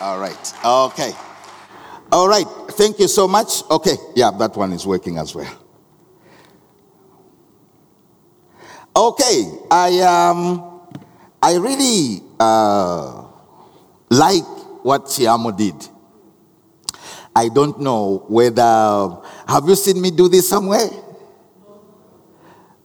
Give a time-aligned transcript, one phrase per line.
[0.00, 0.54] All right.
[0.64, 1.12] Okay.
[2.12, 2.46] All right.
[2.72, 3.62] Thank you so much.
[3.70, 3.96] Okay.
[4.14, 5.52] Yeah, that one is working as well.
[8.94, 9.44] Okay.
[9.70, 10.80] I um
[11.42, 13.24] I really uh
[14.10, 14.44] like
[14.84, 15.74] what Chiamo did.
[17.34, 20.88] I don't know whether have you seen me do this somewhere?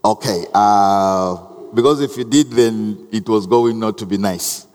[0.03, 0.45] Okay.
[0.53, 1.37] Uh
[1.73, 4.67] because if you did then it was going not to be nice.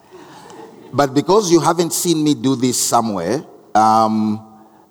[0.92, 4.44] But because you haven't seen me do this somewhere, um,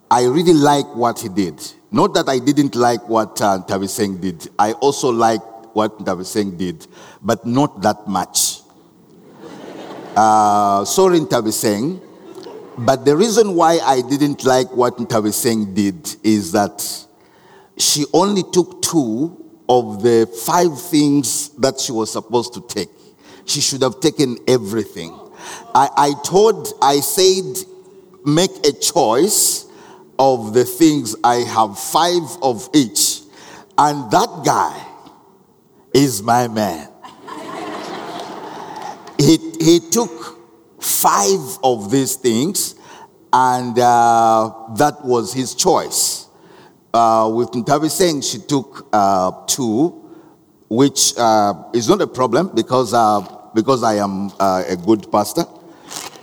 [0.10, 1.62] I really like what he did.
[1.92, 4.50] Not that I didn't like what uh, Singh did.
[4.60, 5.42] I also like
[5.74, 6.88] what Singh did,
[7.22, 8.62] but not that much.
[10.16, 11.20] uh, sorry,
[11.52, 12.02] Singh,
[12.78, 14.98] but the reason why I didn't like what
[15.34, 17.06] Singh did is that
[17.78, 22.90] she only took two of the five things that she was supposed to take.
[23.46, 25.27] She should have taken everything.
[25.76, 27.66] I, I told, I said,
[28.26, 29.66] make a choice
[30.20, 31.16] of the things.
[31.24, 33.22] I have five of each.
[33.78, 34.86] And that guy
[35.94, 36.90] is my man.
[39.18, 40.38] he, he took
[40.80, 42.76] five of these things,
[43.34, 46.28] and uh, that was his choice.
[46.94, 49.90] Uh, with Ntabiseng she took uh, two,
[50.70, 53.20] which uh, is not a problem because uh,
[53.58, 55.44] because I am uh, a good pastor,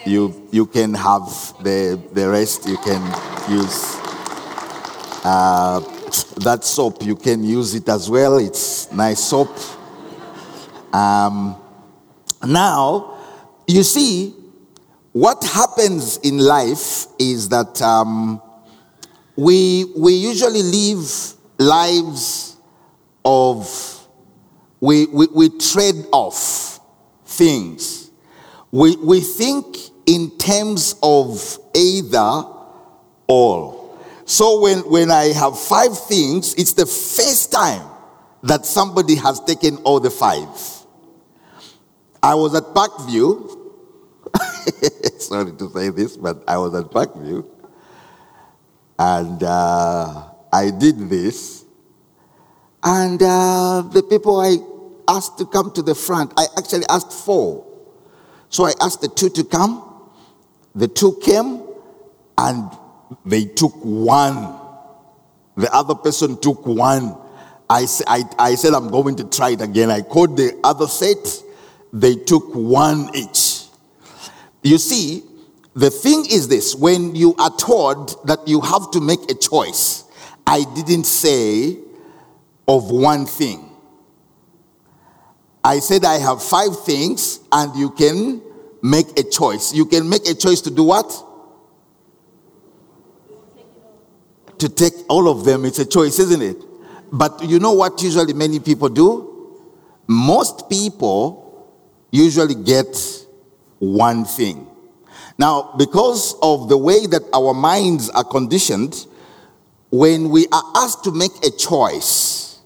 [0.06, 1.26] you, you can have
[1.64, 2.64] the, the rest.
[2.68, 3.02] You can
[3.50, 3.96] use
[5.24, 5.80] uh,
[6.44, 7.02] that soap.
[7.02, 8.38] You can use it as well.
[8.38, 9.50] It's nice soap.
[10.92, 11.56] Um,
[12.46, 13.18] now,
[13.66, 14.32] you see,
[15.10, 18.40] what happens in life is that um,
[19.34, 22.56] we, we usually live lives
[23.24, 24.06] of,
[24.80, 26.73] we, we, we trade off
[27.36, 28.10] things.
[28.70, 32.44] We, we think in terms of either
[33.28, 33.96] or.
[34.24, 37.86] So when, when I have five things, it's the first time
[38.42, 40.48] that somebody has taken all the five.
[42.22, 43.60] I was at Parkview.
[45.20, 47.46] Sorry to say this, but I was at Parkview.
[48.98, 51.64] And uh, I did this.
[52.82, 54.56] And uh, the people I
[55.08, 56.32] asked to come to the front.
[56.36, 57.66] I actually asked four.
[58.48, 60.10] So I asked the two to come.
[60.74, 61.62] The two came
[62.38, 62.70] and
[63.24, 64.58] they took one.
[65.56, 67.16] The other person took one.
[67.70, 69.90] I, I, I said, I'm going to try it again.
[69.90, 71.42] I called the other set.
[71.92, 73.64] They took one each.
[74.62, 75.22] You see,
[75.74, 80.04] the thing is this when you are told that you have to make a choice,
[80.46, 81.78] I didn't say
[82.66, 83.73] of one thing.
[85.64, 88.42] I said I have five things and you can
[88.82, 89.72] make a choice.
[89.72, 91.10] You can make a choice to do what?
[94.58, 95.64] To take all of them.
[95.64, 96.62] It's a choice, isn't it?
[97.10, 99.56] But you know what usually many people do?
[100.06, 101.72] Most people
[102.10, 102.94] usually get
[103.78, 104.66] one thing.
[105.38, 109.06] Now, because of the way that our minds are conditioned,
[109.90, 112.58] when we are asked to make a choice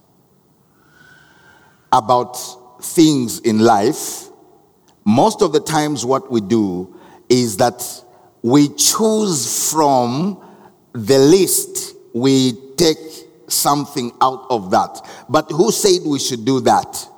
[1.93, 2.37] about
[2.81, 4.29] things in life,
[5.05, 6.95] most of the times what we do
[7.29, 7.83] is that
[8.43, 10.43] we choose from
[10.93, 12.99] the list, we take
[13.49, 15.01] something out of that.
[15.29, 17.09] But who said we should do that?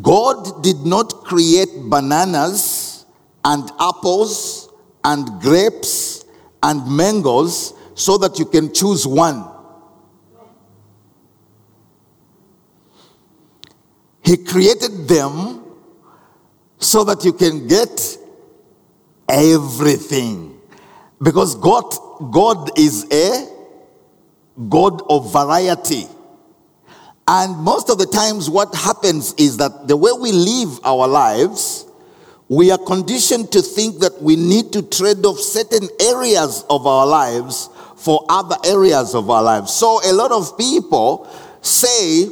[0.00, 3.04] God did not create bananas
[3.44, 4.72] and apples
[5.04, 6.24] and grapes
[6.62, 9.51] and mangoes so that you can choose one.
[14.22, 15.64] He created them
[16.78, 18.18] so that you can get
[19.28, 20.60] everything.
[21.20, 21.94] Because God,
[22.32, 23.48] God is a
[24.68, 26.06] God of variety.
[27.26, 31.86] And most of the times, what happens is that the way we live our lives,
[32.48, 37.06] we are conditioned to think that we need to trade off certain areas of our
[37.06, 39.72] lives for other areas of our lives.
[39.72, 41.30] So, a lot of people
[41.60, 42.28] say,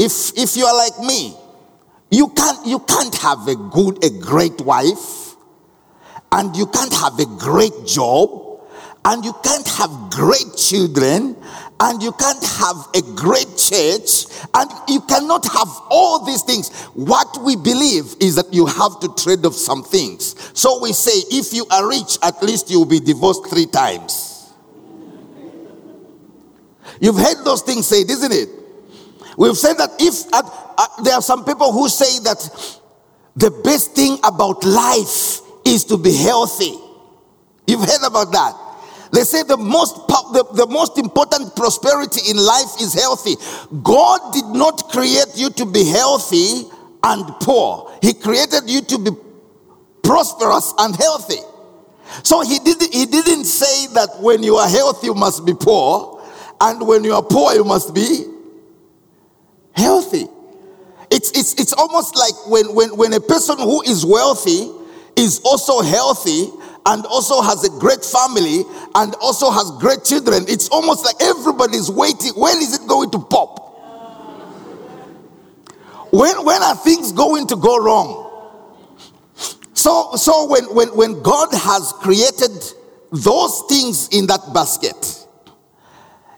[0.00, 1.36] if, if you are like me,
[2.10, 5.36] you can't, you can't have a good, a great wife,
[6.32, 8.62] and you can't have a great job,
[9.04, 11.36] and you can't have great children,
[11.80, 14.24] and you can't have a great church,
[14.54, 16.70] and you cannot have all these things.
[16.94, 20.34] What we believe is that you have to trade off some things.
[20.58, 24.50] So we say, if you are rich, at least you'll be divorced three times.
[27.00, 28.59] You've heard those things said, isn't it?
[29.40, 30.42] We've said that if uh,
[30.76, 32.80] uh, there are some people who say that
[33.34, 36.74] the best thing about life is to be healthy.
[37.66, 38.52] You've heard about that.
[39.12, 43.36] They say the most, the, the most important prosperity in life is healthy.
[43.82, 46.68] God did not create you to be healthy
[47.02, 47.96] and poor.
[48.02, 49.10] He created you to be
[50.02, 51.40] prosperous and healthy.
[52.24, 56.22] So he didn't, he didn't say that when you are healthy, you must be poor,
[56.60, 58.29] and when you are poor, you must be
[59.74, 60.26] healthy.
[61.10, 64.70] It's, it's, it's almost like when, when, when a person who is wealthy
[65.16, 66.48] is also healthy
[66.86, 68.62] and also has a great family
[68.94, 72.32] and also has great children, it's almost like everybody's waiting.
[72.36, 73.58] When is it going to pop?
[76.12, 78.26] When, when are things going to go wrong?
[79.74, 82.50] So, so when, when, when God has created
[83.12, 85.26] those things in that basket,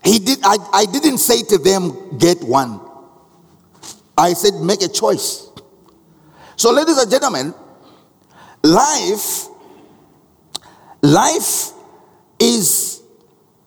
[0.04, 2.80] he did, I, I didn't say to them, get one.
[4.16, 5.48] I said, make a choice.
[6.56, 7.54] So, ladies and gentlemen,
[8.62, 9.46] life,
[11.02, 11.72] life
[12.38, 13.02] is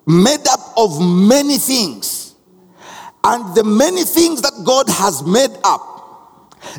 [0.05, 2.35] made up of many things.
[3.23, 5.95] And the many things that God has made up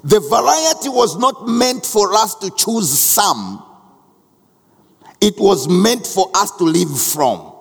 [0.02, 3.62] the variety was not meant for us to choose some,
[5.20, 7.52] it was meant for us to live from.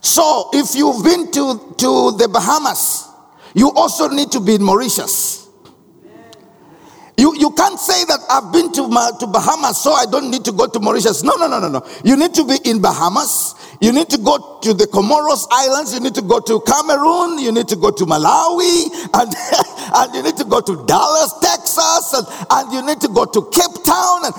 [0.00, 3.08] So, if you've been to, to the Bahamas,
[3.54, 5.42] you also need to be in Mauritius.
[7.18, 8.82] You, you can't say that I've been to,
[9.20, 11.22] to Bahamas, so I don't need to go to Mauritius.
[11.22, 11.86] No, no, no, no, no.
[12.04, 13.54] You need to be in Bahamas.
[13.80, 15.92] You need to go to the Comoros Islands.
[15.92, 17.38] You need to go to Cameroon.
[17.38, 18.88] You need to go to Malawi.
[19.14, 19.28] And,
[19.94, 22.14] and you need to go to Dallas, Texas.
[22.14, 24.24] And, and you need to go to Cape Town.
[24.24, 24.34] And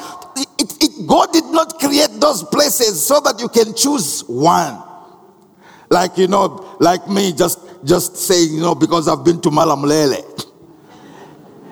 [0.57, 4.81] it, it, God did not create those places so that you can choose one.
[5.89, 10.23] Like, you know, like me just, just saying, you know, because I've been to Malamulele.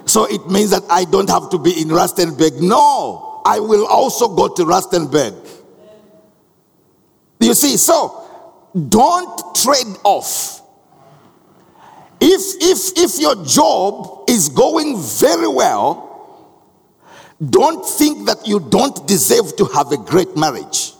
[0.06, 2.62] So it means that I don't have to be in Rustenburg.
[2.62, 5.36] No, I will also go to Rustenburg.
[7.40, 8.24] You see, so
[8.90, 10.62] don't trade off.
[12.19, 16.12] If if if your job is going very well,
[17.50, 20.94] don't think that you don't deserve to have a great marriage.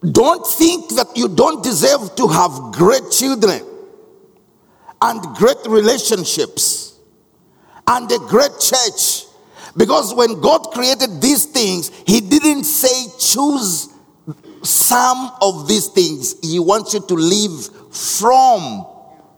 [0.00, 3.62] Don't think that you don't deserve to have great children
[5.02, 6.98] and great relationships
[7.86, 9.24] and a great church.
[9.76, 13.88] Because when God created these things, He didn't say choose
[14.62, 16.36] some of these things.
[16.42, 18.86] He wants you to live from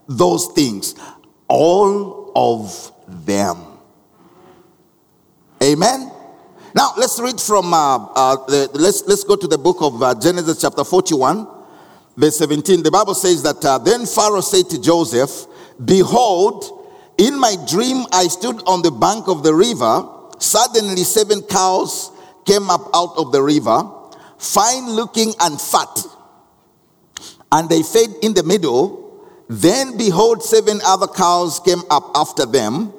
[0.07, 0.95] those things,
[1.47, 3.57] all of them.
[5.63, 6.10] Amen.
[6.75, 10.15] Now let's read from uh, uh, the, let's let's go to the book of uh,
[10.19, 11.47] Genesis chapter 41
[12.17, 15.47] verse 17 the bible says that uh, then pharaoh said to joseph
[15.83, 20.07] Behold, in my dream I stood on the bank of the river.
[20.39, 22.11] Suddenly, seven cows
[22.45, 23.89] came up out of the river,
[24.37, 26.05] fine looking and fat.
[27.51, 28.99] And they fed in the middle.
[29.49, 32.93] Then, behold, seven other cows came up after them,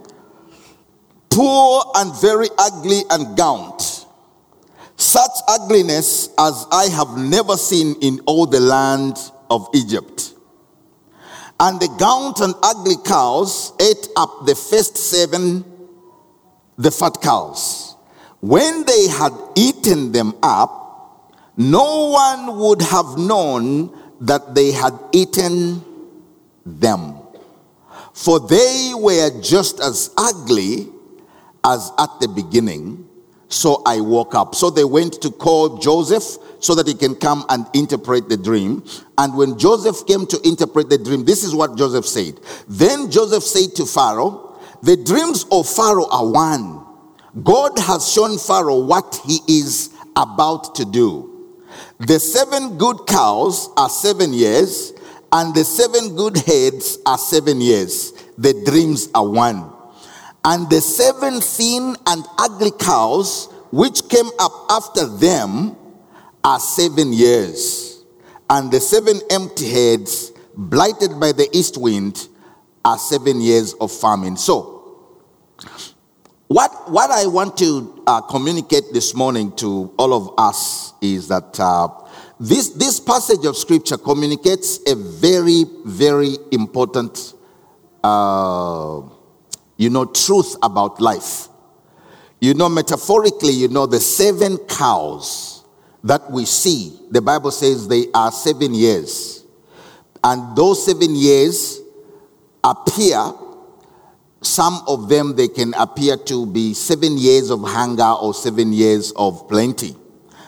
[1.32, 4.06] poor and very ugly and gaunt.
[4.96, 9.16] Such ugliness as I have never seen in all the land
[9.50, 10.34] of Egypt.
[11.58, 15.64] And the gaunt and ugly cows ate up the first seven,
[16.76, 17.96] the fat cows.
[18.40, 25.82] When they had eaten them up, no one would have known that they had eaten
[26.66, 27.18] them.
[28.12, 30.91] For they were just as ugly
[31.64, 33.08] as at the beginning.
[33.48, 34.54] So I woke up.
[34.54, 38.82] So they went to call Joseph so that he can come and interpret the dream.
[39.18, 42.40] And when Joseph came to interpret the dream, this is what Joseph said.
[42.66, 46.86] Then Joseph said to Pharaoh, The dreams of Pharaoh are one.
[47.42, 51.28] God has shown Pharaoh what he is about to do.
[51.98, 54.92] The seven good cows are seven years,
[55.30, 58.12] and the seven good heads are seven years.
[58.38, 59.71] The dreams are one.
[60.44, 65.76] And the seven thin and ugly cows which came up after them
[66.44, 68.04] are seven years,
[68.50, 72.28] and the seven empty heads, blighted by the east wind,
[72.84, 74.36] are seven years of famine.
[74.36, 74.72] So,
[76.48, 81.58] what, what I want to uh, communicate this morning to all of us is that
[81.58, 81.88] uh,
[82.38, 87.34] this, this passage of scripture communicates a very, very important,
[88.04, 89.00] uh,
[89.82, 91.48] you know, truth about life.
[92.40, 95.64] You know, metaphorically, you know, the seven cows
[96.04, 99.44] that we see, the Bible says they are seven years.
[100.22, 101.80] And those seven years
[102.62, 103.32] appear
[104.40, 109.12] some of them they can appear to be seven years of hunger or seven years
[109.16, 109.96] of plenty.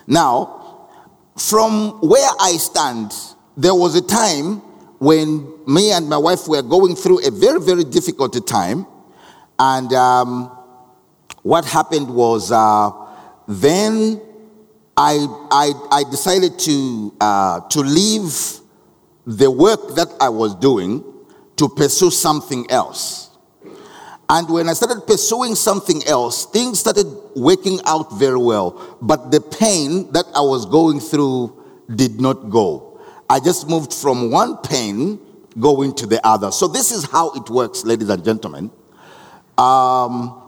[0.06, 0.88] Now,
[1.36, 3.12] from where I stand,
[3.56, 4.56] there was a time
[4.98, 8.86] when me and my wife were going through a very, very difficult time.
[9.58, 10.46] And um,
[11.42, 12.90] what happened was uh,
[13.46, 14.20] then
[14.96, 18.60] I, I, I decided to, uh, to leave
[19.26, 21.04] the work that I was doing
[21.56, 23.30] to pursue something else.
[24.28, 27.06] And when I started pursuing something else, things started
[27.36, 28.98] working out very well.
[29.02, 31.62] But the pain that I was going through
[31.94, 33.00] did not go.
[33.28, 35.18] I just moved from one pain
[35.58, 36.50] going to the other.
[36.50, 38.70] So, this is how it works, ladies and gentlemen.
[39.58, 40.40] Um,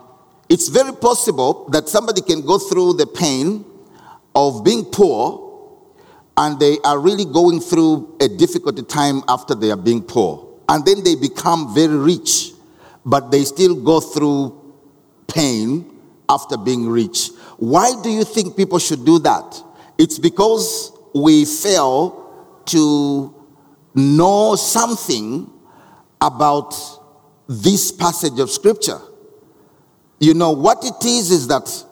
[0.48, 3.64] it's very possible that somebody can go through the pain
[4.34, 5.42] of being poor
[6.36, 10.46] and they are really going through a difficult time after they are being poor.
[10.68, 12.52] And then they become very rich,
[13.04, 14.74] but they still go through
[15.28, 15.90] pain
[16.28, 17.30] after being rich.
[17.56, 19.62] Why do you think people should do that?
[19.98, 23.34] It's because we fail to
[23.94, 25.50] know something
[26.20, 26.74] about
[27.48, 29.00] this passage of scripture.
[30.18, 31.84] You know, what it is is that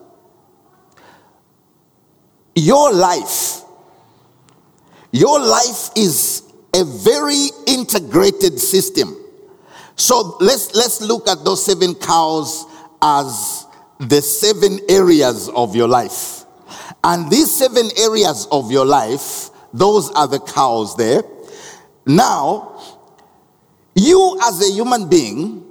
[2.55, 3.61] your life,
[5.13, 6.43] your life is
[6.75, 9.17] a very integrated system.
[9.97, 12.65] So let's let's look at those seven cows
[13.01, 13.67] as
[13.99, 16.45] the seven areas of your life.
[17.05, 21.23] And these seven areas of your life, those are the cows there.
[22.07, 22.74] Now,
[23.95, 25.65] you as a human being,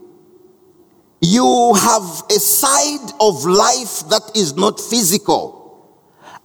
[1.22, 5.62] you have a side of life that is not physical.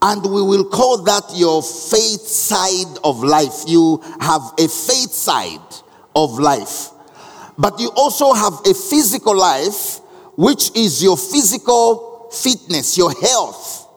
[0.01, 3.65] And we will call that your faith side of life.
[3.67, 5.59] You have a faith side
[6.15, 6.91] of life.
[7.59, 9.99] But you also have a physical life,
[10.37, 13.89] which is your physical fitness, your health.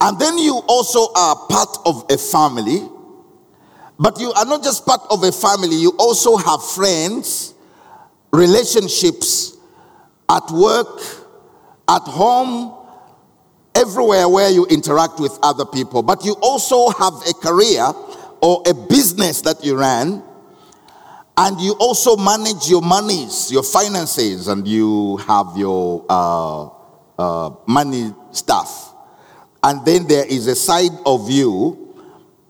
[0.00, 2.88] And then you also are part of a family.
[4.02, 7.54] But you are not just part of a family, you also have friends,
[8.32, 9.56] relationships
[10.28, 10.98] at work,
[11.88, 12.76] at home,
[13.76, 17.86] everywhere where you interact with other people, but you also have a career
[18.40, 20.20] or a business that you run,
[21.36, 26.68] and you also manage your monies, your finances, and you have your uh,
[27.20, 28.94] uh, money stuff.
[29.62, 31.81] And then there is a side of you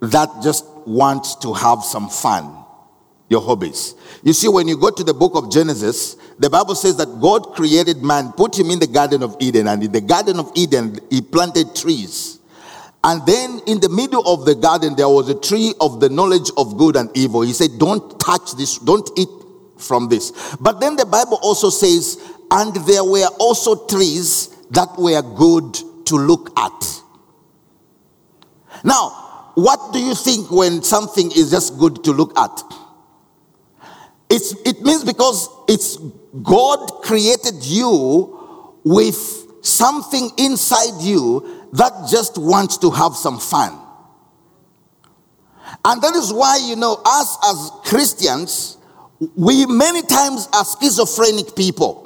[0.02, 2.64] that just wants to have some fun,
[3.28, 3.94] your hobbies.
[4.24, 7.54] You see, when you go to the book of Genesis, the Bible says that God
[7.54, 10.98] created man, put him in the Garden of Eden, and in the Garden of Eden,
[11.08, 12.40] he planted trees.
[13.04, 16.50] And then in the middle of the garden, there was a tree of the knowledge
[16.56, 17.42] of good and evil.
[17.42, 19.28] He said, Don't touch this, don't eat
[19.76, 20.56] from this.
[20.60, 22.18] But then the Bible also says,
[22.50, 25.74] And there were also trees that were good
[26.06, 27.02] to look at.
[28.84, 29.22] Now,
[29.54, 32.62] what do you think when something is just good to look at?
[34.30, 35.98] It's, it means because it's
[36.42, 38.38] God created you
[38.84, 43.78] with something inside you that just wants to have some fun.
[45.84, 48.78] And that is why, you know, us as Christians,
[49.36, 52.01] we many times are schizophrenic people.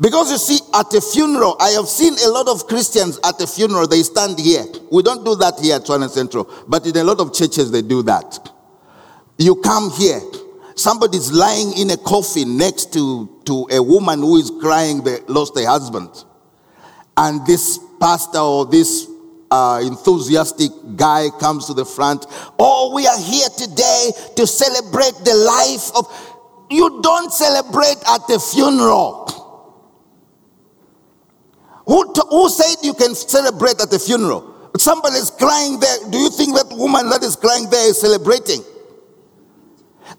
[0.00, 3.46] Because you see, at a funeral, I have seen a lot of Christians at a
[3.46, 4.64] funeral, they stand here.
[4.90, 7.82] We don't do that here at Tshwane Central, but in a lot of churches, they
[7.82, 8.50] do that.
[9.36, 10.20] You come here,
[10.80, 15.54] Somebody's lying in a coffin next to, to a woman who is crying they lost
[15.58, 16.08] a husband.
[17.18, 19.06] And this pastor or this
[19.50, 22.24] uh, enthusiastic guy comes to the front.
[22.58, 26.06] Oh, we are here today to celebrate the life of.
[26.70, 29.39] You don't celebrate at the funeral.
[31.90, 34.70] Who, t- who said you can celebrate at the funeral?
[34.78, 35.98] Somebody is crying there.
[36.08, 38.62] Do you think that woman that is crying there is celebrating?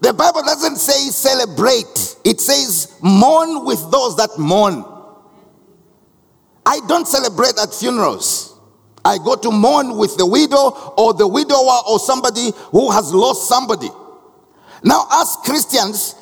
[0.02, 4.84] The Bible doesn't say celebrate, it says mourn with those that mourn.
[6.66, 8.60] I don't celebrate at funerals.
[9.02, 13.48] I go to mourn with the widow or the widower or somebody who has lost
[13.48, 13.88] somebody.
[14.84, 16.16] Now, as Christians,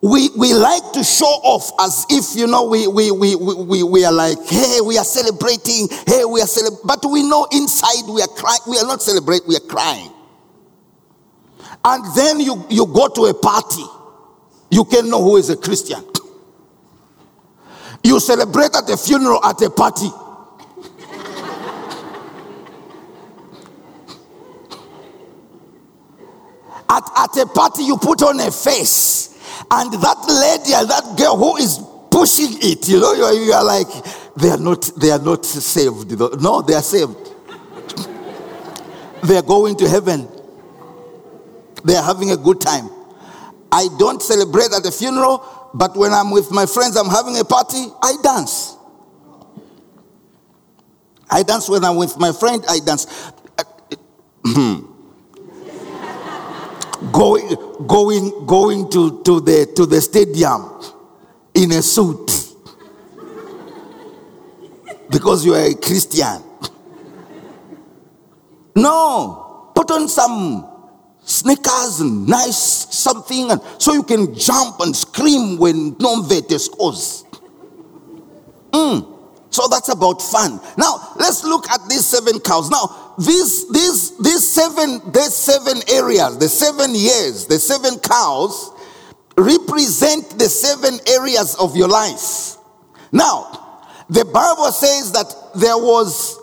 [0.00, 4.04] we, we like to show off as if, you know, we, we, we, we, we
[4.04, 6.86] are like, hey, we are celebrating, hey, we are celebrating.
[6.86, 8.60] But we know inside we are crying.
[8.68, 10.12] We are not celebrating, we are crying
[11.84, 13.84] and then you, you go to a party,
[14.70, 16.04] you can know who is a Christian.
[18.04, 20.08] You celebrate at a funeral, at a party.
[26.90, 29.37] at, at a party, you put on a face,
[29.70, 31.78] and that lady and that girl who is
[32.10, 32.88] pushing it.
[32.88, 33.88] You know, you are, you are like,
[34.36, 36.18] they are not, they are not saved.
[36.40, 37.16] No, they are saved.
[39.24, 40.28] they are going to heaven.
[41.84, 42.88] They are having a good time.
[43.70, 47.44] I don't celebrate at the funeral, but when I'm with my friends, I'm having a
[47.44, 48.76] party, I dance.
[51.30, 53.06] I dance when I'm with my friend, I dance.
[54.44, 54.97] Hmm.
[57.12, 57.48] Going
[57.86, 60.82] going going to, to the to the stadium
[61.54, 62.54] in a suit
[65.10, 66.42] because you are a Christian.
[68.76, 70.66] No, put on some
[71.22, 72.56] sneakers and nice
[72.94, 77.24] something, and so you can jump and scream when non-vete scores.
[78.70, 79.16] Mm.
[79.50, 80.60] So that's about fun.
[80.76, 82.70] Now let's look at these seven cows.
[82.70, 88.72] Now these these these seven these seven areas, the seven years, the seven cows
[89.36, 92.56] represent the seven areas of your life.
[93.12, 93.58] Now
[94.08, 96.38] the Bible says that there was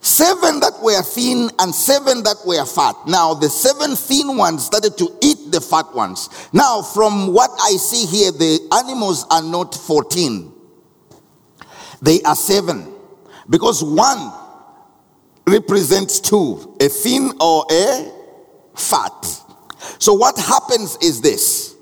[0.00, 2.94] seven that were thin and seven that were fat.
[3.06, 6.28] Now, the seven thin ones started to eat the fat ones.
[6.52, 10.52] Now, from what I see here, the animals are not 14,
[12.02, 12.94] they are seven.
[13.48, 14.32] Because one
[15.48, 18.12] represents two a thin or a
[18.76, 19.42] fat.
[19.98, 21.76] So, what happens is this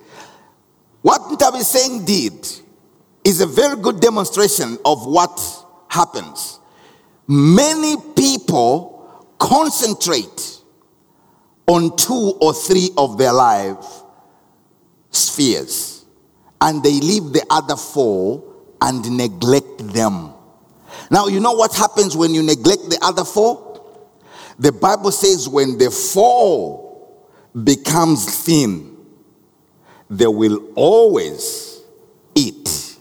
[1.02, 2.46] what Ntabiseng did
[3.25, 5.40] is a very good demonstration of what
[5.88, 6.61] happens
[7.26, 10.61] many people concentrate
[11.66, 13.85] on two or three of their life
[15.11, 16.04] spheres
[16.61, 18.42] and they leave the other four
[18.80, 20.32] and neglect them.
[21.10, 23.80] Now, you know what happens when you neglect the other four?
[24.58, 26.86] The Bible says when the four
[27.64, 28.96] becomes thin,
[30.08, 31.82] they will always
[32.34, 32.96] eat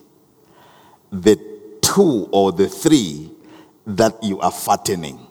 [1.12, 1.40] the
[1.82, 3.32] two or the three
[3.86, 5.26] that you are fattening.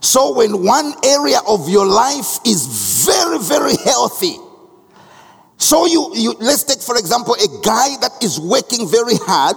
[0.00, 4.36] So, when one area of your life is very, very healthy,
[5.58, 9.56] so you, you let's take for example a guy that is working very hard,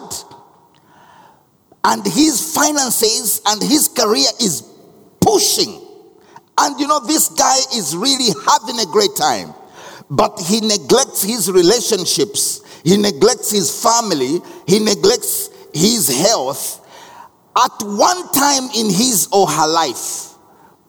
[1.83, 4.63] and his finances and his career is
[5.21, 5.79] pushing,
[6.57, 9.53] and you know this guy is really having a great time,
[10.09, 16.79] but he neglects his relationships, he neglects his family, he neglects his health.
[17.53, 20.35] At one time in his or her life,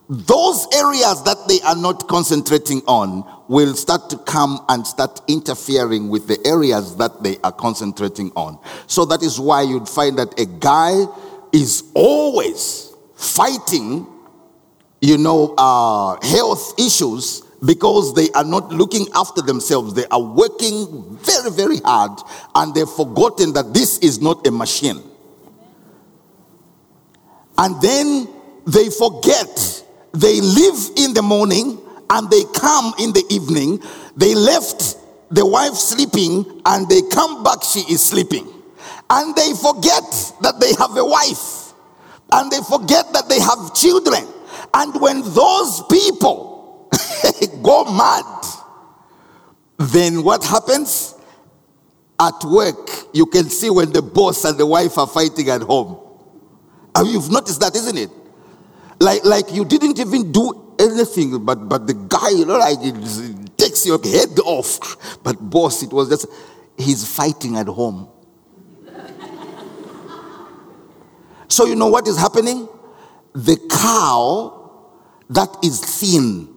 [0.08, 6.08] those areas that they are not concentrating on will start to come and start interfering
[6.08, 8.58] with the areas that they are concentrating on.
[8.86, 11.04] So that is why you'd find that a guy
[11.52, 14.06] is always fighting,
[15.00, 19.94] you know, uh, health issues because they are not looking after themselves.
[19.94, 22.18] They are working very, very hard
[22.54, 25.02] and they've forgotten that this is not a machine.
[27.58, 28.28] And then
[28.66, 29.84] they forget.
[30.12, 31.80] They live in the morning
[32.12, 33.82] and they come in the evening.
[34.16, 34.98] They left
[35.30, 38.46] the wife sleeping and they come back, she is sleeping.
[39.08, 41.72] And they forget that they have a wife
[42.32, 44.28] and they forget that they have children.
[44.74, 46.90] And when those people
[47.62, 48.44] go mad,
[49.78, 51.14] then what happens?
[52.20, 55.98] At work, you can see when the boss and the wife are fighting at home.
[56.94, 58.10] And you've noticed that, isn't it?
[59.00, 63.56] Like, like you didn't even do anything, but but the guy, you know, like it
[63.56, 65.22] takes your head off.
[65.22, 66.26] But boss, it was just
[66.76, 68.10] he's fighting at home.
[71.48, 72.68] so you know what is happening?
[73.34, 74.58] The cow
[75.30, 76.52] that is thin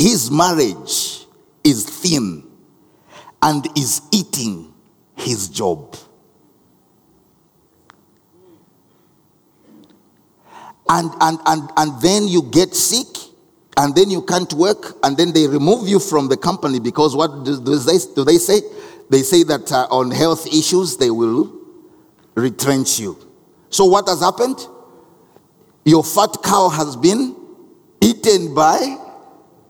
[0.00, 1.26] his marriage
[1.62, 2.42] is thin
[3.42, 4.72] and is eating
[5.14, 5.94] his job.
[10.88, 13.06] And, and, and, and then you get sick
[13.76, 17.44] and then you can't work and then they remove you from the company because what
[17.44, 18.60] do, do, they, do they say?
[19.08, 21.52] They say that uh, on health issues they will
[22.34, 23.16] retrench you.
[23.70, 24.66] So what has happened?
[25.84, 27.36] Your fat cow has been
[28.00, 28.78] eaten by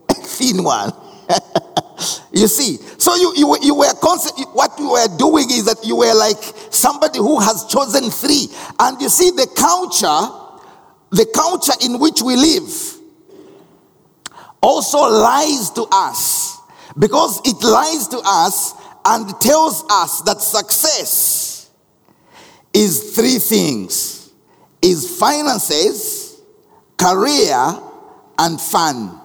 [0.10, 0.92] thin one.
[2.32, 5.96] you see, so you, you, you were constant, what you were doing is that you
[5.96, 8.48] were like somebody who has chosen three.
[8.78, 10.28] And you see, the culture,
[11.10, 12.99] the culture in which we live,
[14.60, 16.58] also lies to us.
[16.98, 21.70] Because it lies to us and tells us that success
[22.74, 24.32] is three things.
[24.82, 26.30] Is finances
[27.00, 27.78] career
[28.38, 29.18] and fun.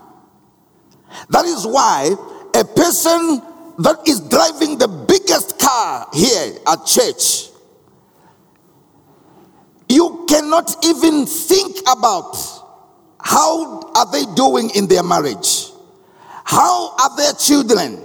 [1.30, 2.16] That is why
[2.54, 3.42] a person
[3.80, 7.50] that is driving the biggest car here at church,
[9.90, 12.36] you cannot even think about
[13.26, 15.72] how are they doing in their marriage?
[16.44, 18.00] How are their children?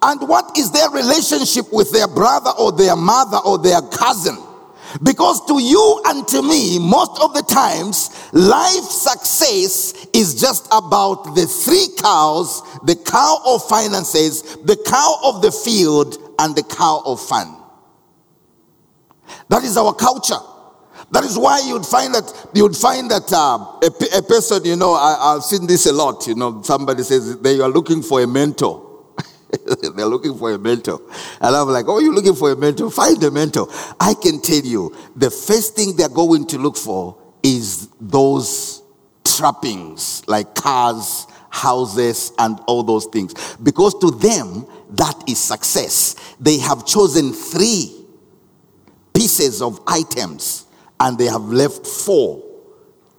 [0.00, 4.38] And what is their relationship with their brother or their mother or their cousin?
[5.02, 11.34] Because to you and to me, most of the times, life success is just about
[11.34, 17.02] the three cows the cow of finances, the cow of the field, and the cow
[17.04, 17.60] of fun.
[19.50, 20.40] That is our culture.
[21.10, 24.94] That is why you'd find that you'd find that uh, a, a, person, you know,
[24.94, 26.26] I, have seen this a lot.
[26.26, 28.82] You know, somebody says they are looking for a mentor.
[29.96, 31.00] They're looking for a mentor.
[31.40, 32.90] And I'm like, oh, you're looking for a mentor?
[32.90, 33.68] Find a mentor.
[34.00, 38.82] I can tell you, the first thing they're going to look for is those
[39.24, 43.56] trappings like cars, houses, and all those things.
[43.62, 46.16] Because to them, that is success.
[46.40, 48.04] They have chosen three
[49.14, 50.65] pieces of items
[51.00, 52.42] and they have left four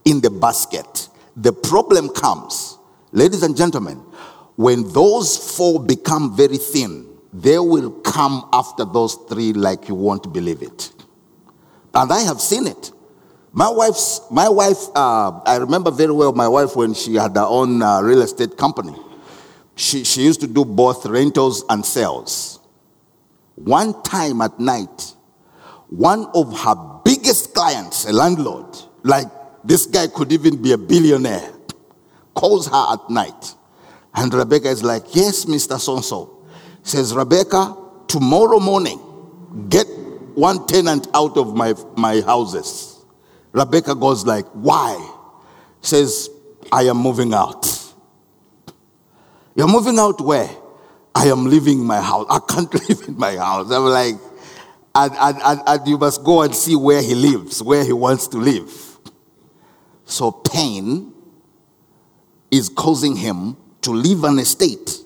[0.06, 1.10] in the basket.
[1.36, 2.78] The problem comes,
[3.12, 3.98] ladies and gentlemen,
[4.56, 10.34] when those four become very thin, they will come after those three like you won't
[10.34, 10.92] believe it.
[11.94, 12.92] And I have seen it.
[13.52, 17.46] My wife's, my wife, uh, I remember very well my wife when she had her
[17.46, 18.96] own uh, real estate company.
[19.76, 22.60] She, she used to do both rentals and sales.
[23.56, 25.14] One time at night,
[25.90, 26.76] one of her
[27.08, 28.66] biggest clients, a landlord,
[29.04, 29.28] like
[29.64, 31.50] this guy could even be a billionaire,
[32.34, 33.56] calls her at night.
[34.14, 35.78] And Rebecca is like, Yes, Mr.
[35.78, 36.34] Sonso.
[36.84, 37.76] Says, Rebecca,
[38.08, 39.00] tomorrow morning,
[39.70, 39.88] get
[40.36, 43.06] one tenant out of my, my houses.
[43.54, 44.92] Rebecca goes like, Why?
[45.82, 46.30] Says,
[46.72, 47.66] I am moving out.
[49.56, 50.50] You're moving out where?
[51.16, 52.28] I am leaving my house.
[52.30, 53.72] I can't live in my house.
[53.72, 54.16] I'm like,
[54.98, 58.28] and, and, and, and you must go and see where he lives, where he wants
[58.30, 58.98] to live.
[60.06, 61.14] So pain
[62.50, 64.98] is causing him to leave an estate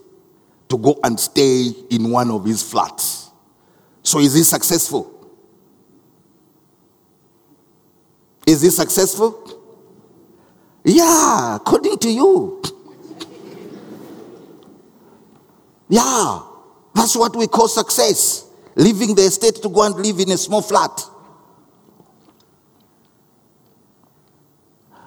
[0.70, 3.32] to go and stay in one of his flats.
[4.02, 5.30] So is he successful?
[8.48, 9.60] Is he successful?
[10.86, 12.62] Yeah, according to you.
[15.90, 16.44] Yeah,
[16.96, 18.51] that's what we call success.
[18.76, 21.02] Leaving the estate to go and live in a small flat.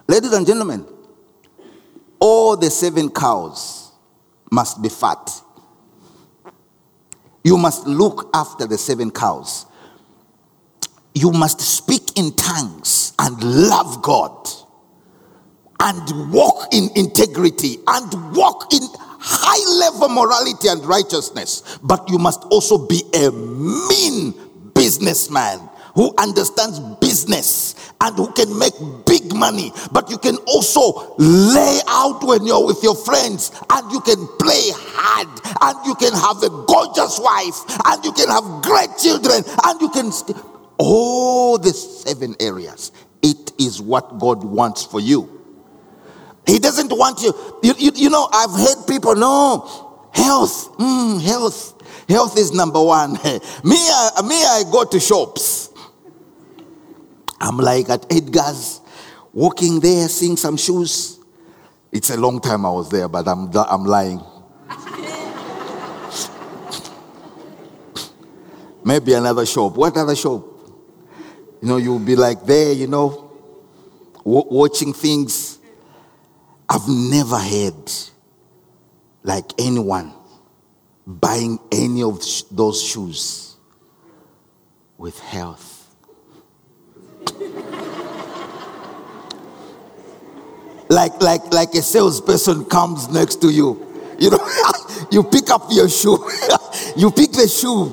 [0.07, 0.87] Ladies and gentlemen,
[2.19, 3.93] all the seven cows
[4.51, 5.31] must be fat.
[7.43, 9.67] You must look after the seven cows.
[11.15, 14.49] You must speak in tongues and love God
[15.81, 18.83] and walk in integrity and walk in
[19.25, 21.79] high level morality and righteousness.
[21.83, 24.35] But you must also be a mean
[24.75, 25.59] businessman
[25.95, 28.75] who understands business and who can make
[29.07, 29.73] big money.
[29.93, 34.71] But you can also lay out when you're with your friends and you can play
[34.75, 35.29] hard
[35.63, 39.89] and you can have a gorgeous wife and you can have great children and you
[39.91, 40.13] can.
[40.13, 40.37] St-
[40.79, 42.93] all the seven areas.
[43.23, 45.34] It is what God wants for you.
[46.47, 47.33] He doesn't want you.
[47.63, 51.71] You, you, you know, I've heard people, no, health, mm, health.
[52.09, 53.13] Health is number one.
[53.15, 53.19] me,
[53.77, 55.71] I, me, I go to shops.
[57.41, 58.81] I'm like at Edgar's,
[59.33, 61.19] walking there, seeing some shoes.
[61.93, 64.21] It's a long time I was there, but I'm, I'm lying.
[68.85, 69.77] Maybe another shop.
[69.77, 70.45] What other shop?
[71.63, 73.31] You know, you'll be like there, you know,
[74.25, 75.44] w- watching things.
[76.69, 77.93] I've never heard
[79.23, 80.13] like anyone
[81.07, 83.57] buying any of those shoes
[84.97, 85.75] with health.
[90.89, 93.81] like like like a salesperson comes next to you.
[94.19, 94.49] You know,
[95.11, 96.19] you pick up your shoe,
[96.97, 97.93] you pick the shoe,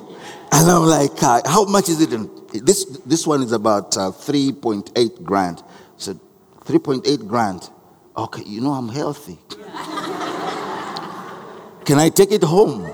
[0.52, 2.14] and I'm like, uh, how much is it?
[2.14, 5.64] And this this one is about uh, three point eight grand.
[5.98, 6.20] So
[6.64, 7.70] three point eight grand.
[8.22, 9.40] Okay, you know I'm healthy.
[11.86, 12.88] Can I take it home?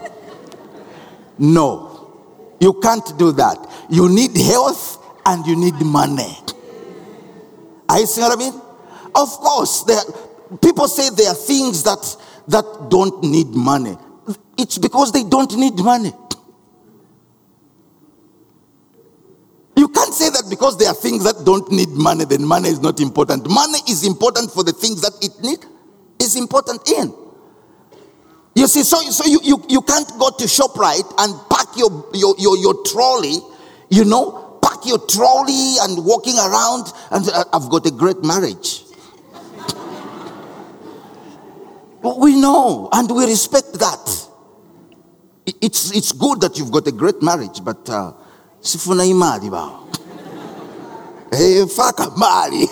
[1.37, 3.57] No, you can't do that.
[3.89, 6.33] You need health and you need money.
[7.89, 8.53] Are you see what I mean?
[9.15, 9.99] Of course, there,
[10.61, 12.15] people say there are things that,
[12.47, 13.97] that don't need money.
[14.57, 16.13] It's because they don't need money.
[19.75, 22.79] You can't say that because there are things that don't need money, then money is
[22.79, 23.47] not important.
[23.49, 25.59] Money is important for the things that it need
[26.19, 27.13] is important in.
[28.55, 32.33] You see, so, so you, you, you can't go to ShopRite and pack your, your,
[32.39, 33.37] your, your trolley,
[33.89, 38.81] you know, pack your trolley and walking around and I've got a great marriage.
[42.17, 44.27] we know and we respect that.
[45.61, 48.11] It's, it's good that you've got a great marriage, but uh,
[48.61, 49.86] sifuna imali bao.
[51.31, 52.59] Hey, faka mali.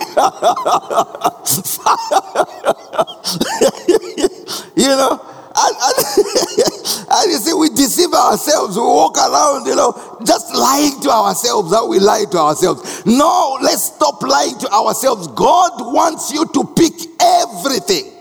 [4.76, 5.20] you know,
[5.58, 5.96] and, and,
[7.12, 8.78] and, you see, we deceive ourselves.
[8.78, 11.74] We walk around, you know, just lying to ourselves.
[11.74, 13.06] How we lie to ourselves.
[13.06, 15.28] No, let's stop lying to ourselves.
[15.28, 18.12] God wants you to pick everything.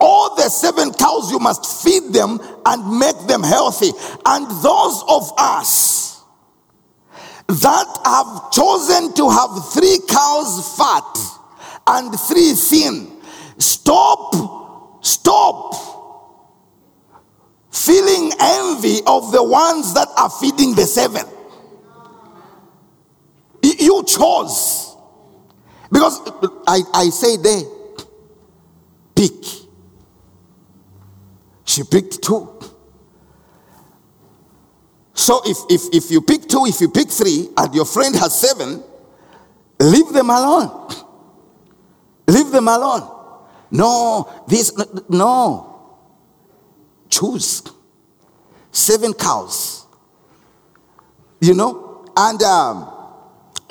[0.00, 3.90] All the seven cows, you must feed them and make them healthy.
[4.24, 6.05] And those of us
[7.48, 11.18] that have chosen to have three cows fat
[11.86, 13.10] and three thin,
[13.58, 15.74] stop, stop
[17.70, 21.24] feeling envy of the ones that are feeding the seven.
[23.62, 24.96] You chose.
[25.90, 26.20] Because
[26.66, 27.62] I, I say they
[29.14, 29.44] pick.
[31.64, 32.52] She picked two.
[35.16, 38.38] So if, if, if you pick two, if you pick three, and your friend has
[38.38, 38.84] seven,
[39.80, 40.92] leave them alone.
[42.28, 43.08] Leave them alone.
[43.70, 44.72] No, this,
[45.08, 46.02] no.
[47.08, 47.62] Choose.
[48.72, 49.86] Seven cows.
[51.40, 52.04] You know?
[52.16, 52.82] And um,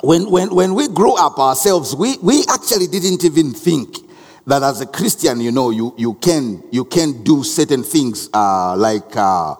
[0.00, 3.98] when, when, when we grew up ourselves, we, we actually didn't even think
[4.46, 8.74] that as a Christian, you know, you, you, can, you can do certain things uh,
[8.74, 9.56] like uh,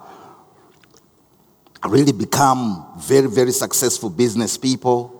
[1.84, 5.12] really become very, very successful business people,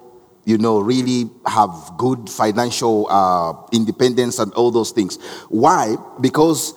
[0.45, 5.19] you know, really have good financial uh, independence and all those things.
[5.49, 5.97] Why?
[6.21, 6.75] Because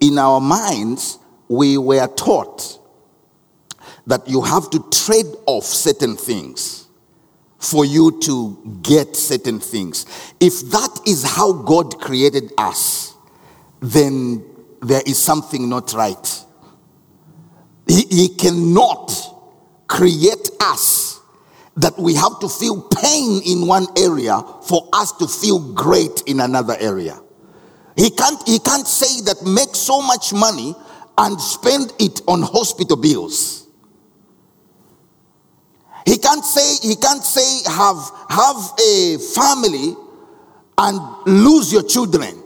[0.00, 2.78] in our minds, we were taught
[4.06, 6.88] that you have to trade off certain things
[7.58, 10.04] for you to get certain things.
[10.40, 13.14] If that is how God created us,
[13.80, 14.44] then
[14.82, 16.43] there is something not right.
[17.86, 19.12] He, he cannot
[19.86, 21.20] create us
[21.76, 26.40] that we have to feel pain in one area for us to feel great in
[26.40, 27.20] another area.
[27.96, 30.74] He can't, he can't say that make so much money
[31.18, 33.66] and spend it on hospital bills.
[36.06, 39.96] He can't say, he can't say have, have a family
[40.78, 42.42] and lose your children.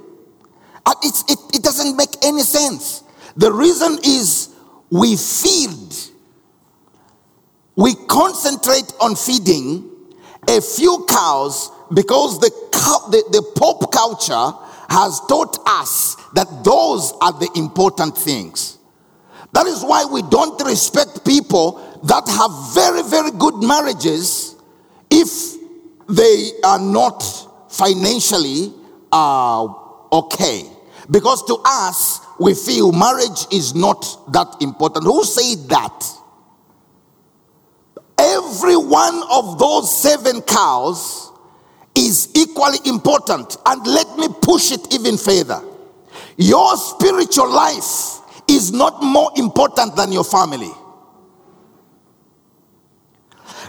[1.03, 3.03] It's, it, it doesn't make any sense.
[3.37, 4.48] The reason is
[4.91, 5.95] we feed,
[7.77, 9.91] we concentrate on feeding
[10.49, 17.13] a few cows because the, cow, the, the pop culture has taught us that those
[17.21, 18.79] are the important things.
[19.53, 24.57] That is why we don't respect people that have very, very good marriages
[25.11, 25.59] if
[26.09, 27.23] they are not
[27.71, 28.73] financially
[29.13, 29.67] uh,
[30.13, 30.65] okay.
[31.11, 35.05] Because to us, we feel marriage is not that important.
[35.05, 36.05] Who said that?
[38.19, 41.31] Every one of those seven cows
[41.95, 43.57] is equally important.
[43.67, 45.63] And let me push it even further.
[46.37, 50.71] Your spiritual life is not more important than your family.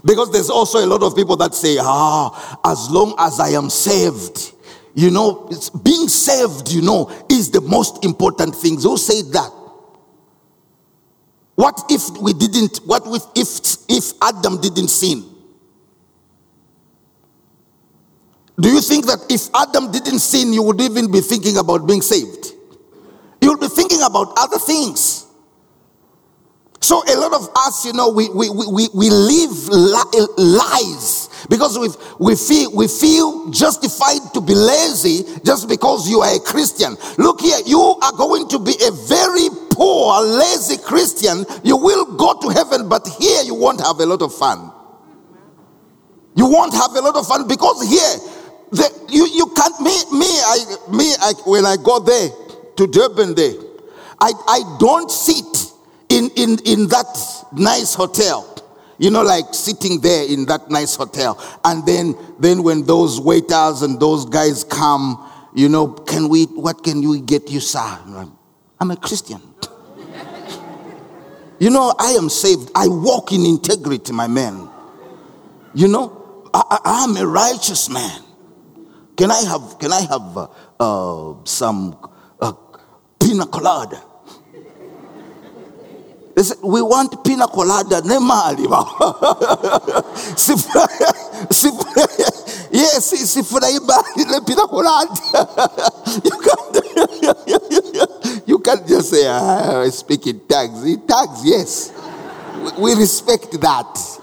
[0.06, 3.70] Because there's also a lot of people that say, ah, as long as I am
[3.70, 4.54] saved,
[5.00, 5.50] you know,
[5.82, 8.80] being saved, you know, is the most important thing.
[8.82, 9.50] Who said that?
[11.56, 15.24] What if we didn't, what if, if, Adam didn't sin?
[18.60, 22.02] Do you think that if Adam didn't sin, you would even be thinking about being
[22.02, 22.54] saved?
[23.42, 25.28] You'll be thinking about other things.
[26.82, 31.78] So a lot of us, you know, we, we, we, we live li- lies because
[31.80, 36.96] we we feel, we feel justified to be lazy just because you are a Christian.
[37.18, 41.46] Look here, you are going to be a very poor, lazy Christian.
[41.64, 44.72] You will go to heaven, but here you won't have a lot of fun.
[46.36, 48.16] You won't have a lot of fun because here,
[48.72, 52.30] the, you, you can't, me, me, I, me, I, when I go there
[52.78, 53.56] to Durban there,
[54.22, 55.74] I, I don't sit
[56.10, 58.59] in, in, in that nice hotel
[59.00, 61.42] you know like sitting there in that nice hotel.
[61.64, 66.84] And then then when those waiters and those guys come you know can we what
[66.84, 67.80] can we get you sir?
[68.80, 69.42] I'm a christian.
[71.62, 72.72] You know i am saved.
[72.74, 74.70] I walk in integrity my man.
[75.74, 78.22] You know i, am a righteous man.
[79.18, 80.48] Can i have can i have uh,
[80.80, 81.98] uh, some
[82.40, 82.54] uh,
[83.20, 84.02] pina colada
[86.41, 88.63] Said, we want pina colada, ne mali.
[92.71, 95.13] yes, sifurahi mali le pina colada.
[98.45, 100.84] You can't just say, ah, I speak in tags.
[100.84, 101.91] In tags, yes.
[102.78, 104.19] We respect that.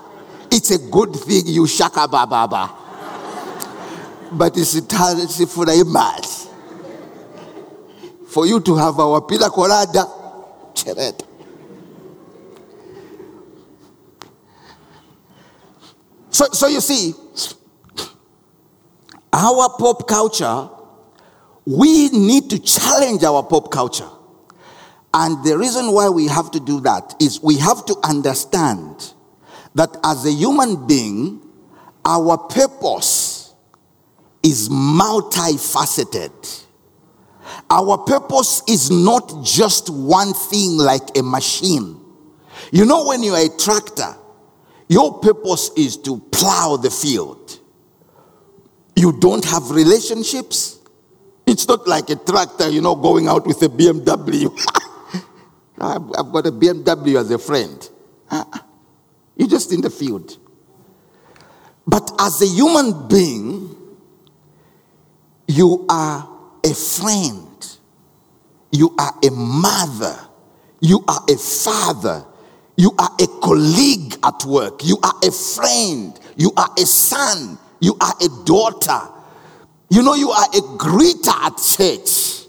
[0.50, 2.70] It's a good thing, you shaka baba.
[4.33, 6.29] But it's sifurahi mali.
[8.29, 10.07] For you to have our pina colada,
[10.74, 11.26] cheret.
[16.37, 17.14] So, so you see,
[19.33, 20.68] our pop culture,
[21.64, 24.11] we need to challenge our pop culture.
[25.14, 29.14] And the reason why we have to do that is we have to understand
[29.77, 31.40] that as a human being,
[32.05, 33.55] our purpose
[34.42, 36.66] is multifaceted.
[37.70, 41.99] Our purpose is not just one thing like a machine.
[42.72, 44.16] You know, when you're a tractor,
[44.88, 47.59] your purpose is to plow the field.
[48.94, 50.79] You don't have relationships.
[51.46, 54.51] It's not like a tractor, you know, going out with a BMW.
[55.79, 57.88] I've got a BMW as a friend.
[58.31, 58.66] Ah, ah.
[59.37, 60.38] You're just in the field.
[61.87, 63.77] But as a human being,
[65.46, 66.29] you are
[66.64, 67.79] a friend.
[68.72, 70.16] You are a mother.
[70.81, 72.25] You are a father.
[72.77, 74.85] You are a colleague at work.
[74.85, 76.19] You are a friend.
[76.37, 77.57] You are a son.
[77.79, 79.01] You are a daughter.
[79.89, 82.49] You know, you are a greeter at church.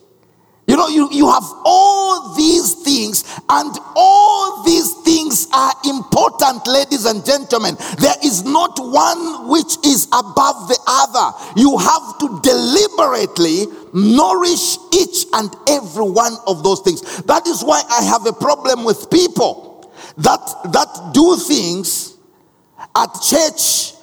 [0.65, 7.05] You know, you, you have all these things, and all these things are important, ladies
[7.05, 7.77] and gentlemen.
[7.99, 11.37] There is not one which is above the other.
[11.55, 17.21] You have to deliberately nourish each and every one of those things.
[17.23, 19.66] That is why I have a problem with people
[20.17, 22.17] that, that do things
[22.95, 23.93] at church,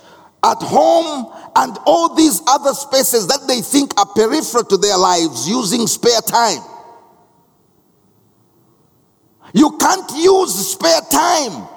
[0.42, 5.48] at home, and all these other spaces that they think are peripheral to their lives
[5.48, 6.62] using spare time.
[9.52, 11.68] You can't use spare time.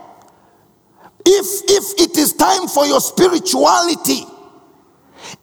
[1.26, 4.23] If, if it is time for your spirituality,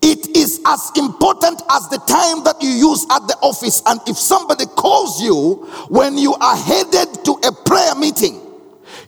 [0.02, 3.82] it is as important as the time that you use at the office.
[3.86, 8.43] And if somebody calls you when you are headed to a prayer meeting,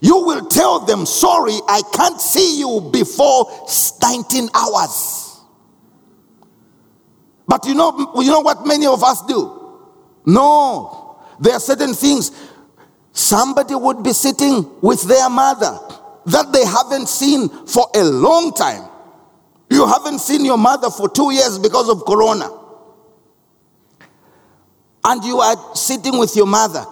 [0.01, 3.67] you will tell them, Sorry, I can't see you before
[4.01, 5.41] 19 hours.
[7.47, 9.79] But you know, you know what many of us do?
[10.25, 12.31] No, there are certain things.
[13.13, 15.79] Somebody would be sitting with their mother
[16.25, 18.87] that they haven't seen for a long time.
[19.69, 22.49] You haven't seen your mother for two years because of corona.
[25.03, 26.85] And you are sitting with your mother.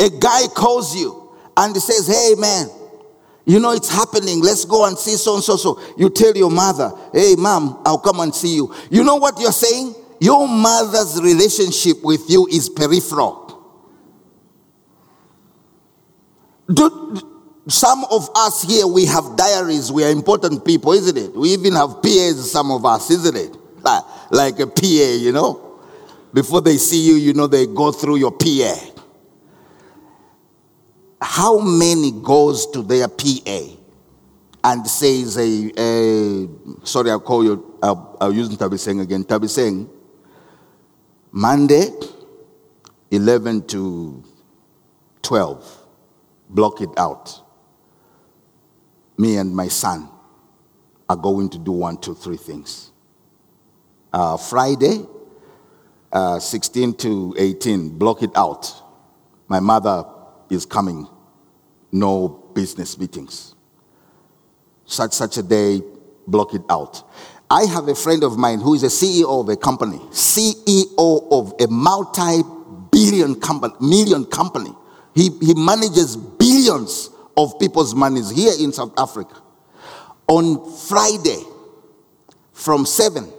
[0.00, 1.17] A guy calls you
[1.58, 2.68] and he says, Hey, man,
[3.44, 4.40] you know it's happening.
[4.40, 5.56] Let's go and see so and so.
[5.56, 8.74] So you tell your mother, Hey, mom, I'll come and see you.
[8.90, 9.94] You know what you're saying?
[10.20, 13.46] Your mother's relationship with you is peripheral.
[16.72, 19.90] Do, some of us here, we have diaries.
[19.92, 21.34] We are important people, isn't it?
[21.34, 23.56] We even have PAs, some of us, isn't it?
[23.82, 25.80] Like, like a PA, you know?
[26.32, 28.97] Before they see you, you know, they go through your PA
[31.20, 33.60] how many goes to their PA
[34.64, 36.48] and says, a, a
[36.86, 39.24] sorry, I'll call you, I'll, I'll use Ntabiseng again.
[39.24, 39.88] Ntabiseng,
[41.32, 41.88] Monday,
[43.10, 44.22] 11 to
[45.22, 45.86] 12,
[46.50, 47.42] block it out.
[49.16, 50.08] Me and my son
[51.08, 52.92] are going to do one, two, three things.
[54.12, 55.04] Uh, Friday,
[56.12, 58.82] uh, 16 to 18, block it out.
[59.48, 60.04] My mother
[60.50, 61.06] is coming,
[61.92, 63.54] no business meetings.
[64.84, 65.82] Such such a day,
[66.26, 67.04] block it out.
[67.50, 71.54] I have a friend of mine who is a CEO of a company, CEO of
[71.60, 74.70] a multi-billion company, million company.
[75.14, 79.40] He, he manages billions of people's monies here in South Africa.
[80.26, 81.42] On Friday,
[82.52, 83.32] from 7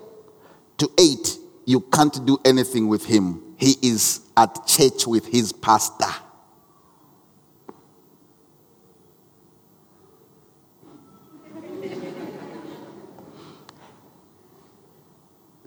[0.78, 3.56] to 8, you can't do anything with him.
[3.58, 6.06] He is at church with his pastor.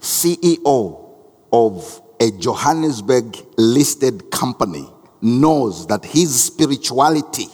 [0.03, 1.15] CEO
[1.53, 4.87] of a Johannesburg listed company
[5.21, 7.47] knows that his spirituality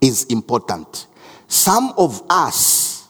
[0.00, 1.06] is important.
[1.46, 3.08] Some of us,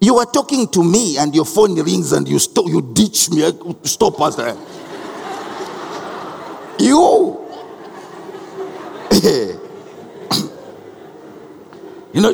[0.00, 3.44] you are talking to me and your phone rings and you, st- you ditch me.
[3.44, 3.52] Eh,
[3.82, 4.54] stop us there.
[6.78, 7.44] you,
[12.14, 12.32] you know,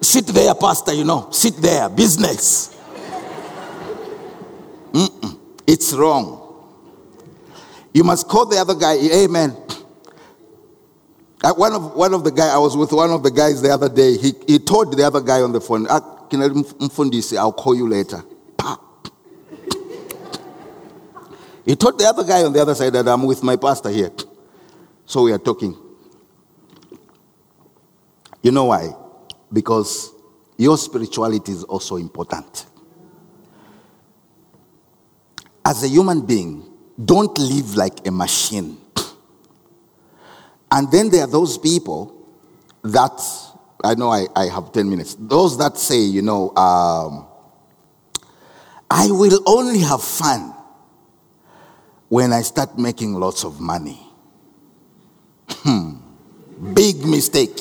[0.00, 2.73] sit there, pastor, you know, sit there, business.
[5.66, 6.40] It's wrong.
[7.92, 9.50] You must call the other guy, amen.
[11.56, 13.88] One of one of the guy I was with one of the guys the other
[13.88, 14.16] day.
[14.16, 16.00] He he told the other guy on the phone, ah,
[16.30, 18.24] "Can I say I'll call you later."
[21.64, 24.10] He told the other guy on the other side that I'm with my pastor here.
[25.06, 25.76] So we are talking.
[28.42, 28.94] You know why?
[29.50, 30.12] Because
[30.58, 32.66] your spirituality is also important.
[35.64, 36.64] As a human being,
[37.02, 38.78] don't live like a machine.
[40.70, 42.26] And then there are those people
[42.82, 43.20] that,
[43.82, 47.26] I know I, I have 10 minutes, those that say, you know, um,
[48.90, 50.54] I will only have fun
[52.08, 54.00] when I start making lots of money.
[55.48, 55.96] Hmm.
[56.74, 57.58] Big mistake.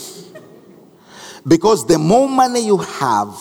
[1.47, 3.35] Because the more money you have,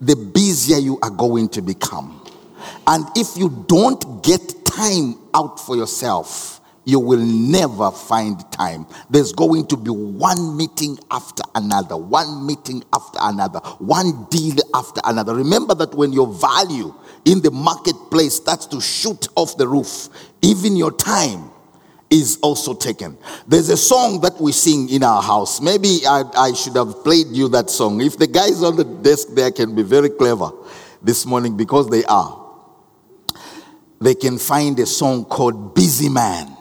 [0.00, 2.19] the busier you are going to become.
[2.86, 8.86] And if you don't get time out for yourself, you will never find time.
[9.10, 15.00] There's going to be one meeting after another, one meeting after another, one deal after
[15.04, 15.34] another.
[15.34, 16.94] Remember that when your value
[17.24, 20.08] in the marketplace starts to shoot off the roof,
[20.42, 21.50] even your time
[22.08, 23.16] is also taken.
[23.46, 25.60] There's a song that we sing in our house.
[25.60, 28.00] Maybe I, I should have played you that song.
[28.00, 30.50] If the guys on the desk there can be very clever
[31.02, 32.49] this morning, because they are,
[34.00, 36.56] they can find a song called Busy Man.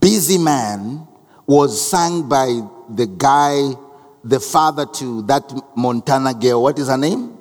[0.00, 1.06] Busy Man
[1.46, 2.46] was sung by
[2.88, 3.70] the guy,
[4.24, 6.62] the father to that Montana girl.
[6.62, 7.38] What is her name?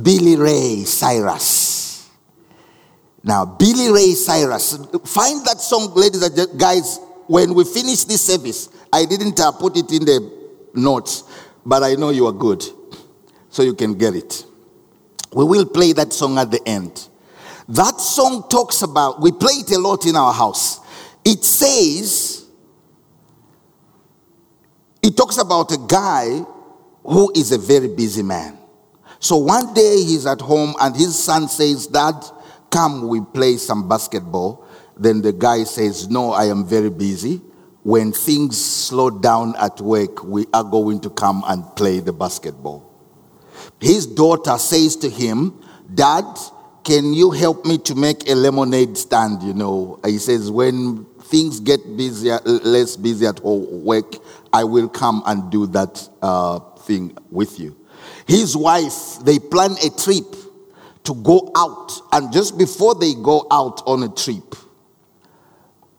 [0.00, 2.10] Billy Ray Cyrus.
[3.24, 7.00] Now, Billy Ray Cyrus, find that song, ladies and guys.
[7.26, 11.24] When we finish this service, I didn't uh, put it in the notes,
[11.64, 12.62] but I know you are good,
[13.48, 14.44] so you can get it.
[15.36, 17.10] We will play that song at the end.
[17.68, 20.80] That song talks about, we play it a lot in our house.
[21.26, 22.46] It says,
[25.02, 26.42] it talks about a guy
[27.02, 28.56] who is a very busy man.
[29.18, 32.14] So one day he's at home and his son says, Dad,
[32.70, 34.66] come, we play some basketball.
[34.96, 37.42] Then the guy says, No, I am very busy.
[37.82, 42.85] When things slow down at work, we are going to come and play the basketball.
[43.80, 45.62] His daughter says to him,
[45.94, 46.24] Dad,
[46.84, 49.42] can you help me to make a lemonade stand?
[49.42, 54.14] You know, he says, when things get busier, less busy at work,
[54.52, 57.76] I will come and do that uh, thing with you.
[58.26, 60.34] His wife, they plan a trip
[61.04, 64.54] to go out, and just before they go out on a trip,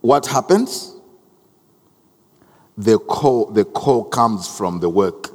[0.01, 0.95] what happens?
[2.77, 5.31] The call, the call comes from the work,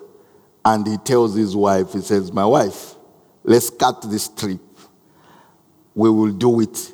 [0.65, 2.95] and he tells his wife, he says, My wife,
[3.45, 4.61] let's cut this trip
[5.95, 6.93] we will do it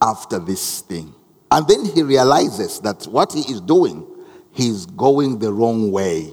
[0.00, 1.14] after this thing.
[1.50, 4.06] And then he realizes that what he is doing,
[4.52, 6.32] he's going the wrong way.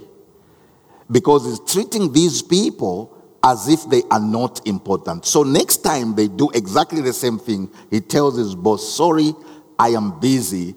[1.09, 3.11] Because he's treating these people
[3.43, 5.25] as if they are not important.
[5.25, 9.33] So next time they do exactly the same thing, he tells his boss, Sorry,
[9.77, 10.75] I am busy.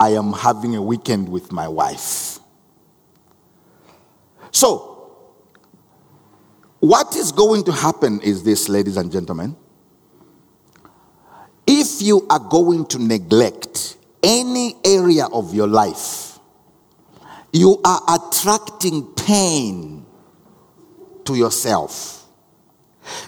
[0.00, 2.38] I am having a weekend with my wife.
[4.52, 4.97] So,
[6.88, 9.56] what is going to happen is this, ladies and gentlemen
[11.68, 16.38] if you are going to neglect any area of your life,
[17.52, 20.06] you are attracting pain
[21.26, 22.24] to yourself.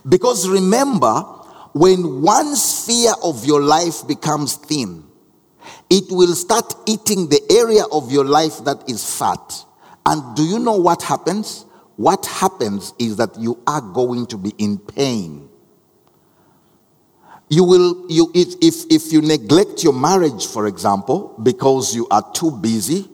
[0.09, 1.21] Because remember,
[1.75, 5.05] when one sphere of your life becomes thin,
[5.91, 9.65] it will start eating the area of your life that is fat.
[10.07, 11.67] And do you know what happens?
[12.01, 15.51] What happens is that you are going to be in pain.
[17.51, 22.53] You will you if, if you neglect your marriage for example because you are too
[22.53, 23.07] busy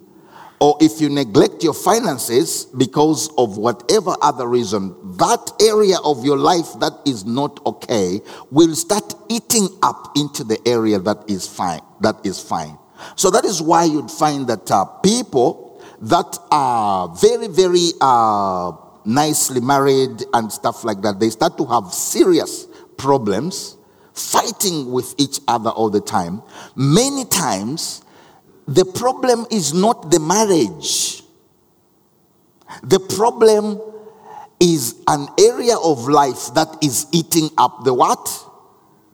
[0.61, 6.39] or if you neglect your finances because of whatever other reason that area of your
[6.39, 8.21] life that is not okay
[8.53, 12.79] will start eating up into the area that is fine that is fine.
[13.17, 15.66] So that is why you'd find that uh, people
[16.01, 18.73] that are very very uh,
[19.05, 22.67] nicely married and stuff like that they start to have serious
[22.97, 23.77] problems
[24.17, 26.43] fighting with each other all the time,
[26.75, 28.03] many times
[28.67, 31.23] the problem is not the marriage.
[32.83, 33.81] The problem
[34.59, 38.27] is an area of life that is eating up the what?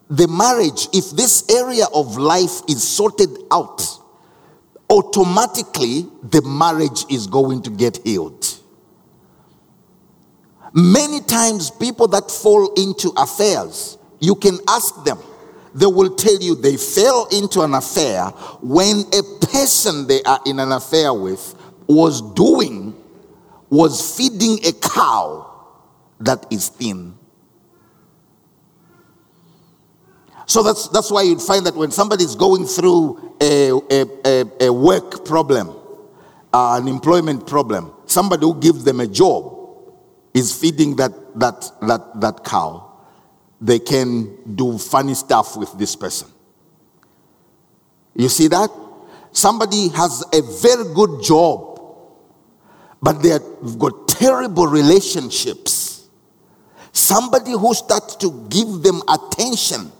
[0.08, 0.88] The marriage.
[0.92, 3.82] If this area of life is sorted out,
[4.92, 8.60] automatically the marriage is going to get healed.
[10.74, 15.18] Many times, people that fall into affairs, you can ask them,
[15.74, 18.26] they will tell you they fell into an affair
[18.60, 21.54] when a person they are in an affair with
[21.86, 22.94] was doing,
[23.70, 25.48] was feeding a cow
[26.20, 27.14] that is thin.
[30.46, 34.72] So that's, that's why you'd find that when somebody's going through a, a, a, a
[34.72, 35.68] work problem,
[36.52, 39.58] uh, an employment problem, somebody who gives them a job
[40.32, 42.90] is feeding that, that, that, that cow,
[43.60, 46.28] they can do funny stuff with this person.
[48.14, 48.70] You see that?
[49.32, 51.80] Somebody has a very good job,
[53.00, 56.08] but they've got terrible relationships.
[56.92, 59.90] Somebody who starts to give them attention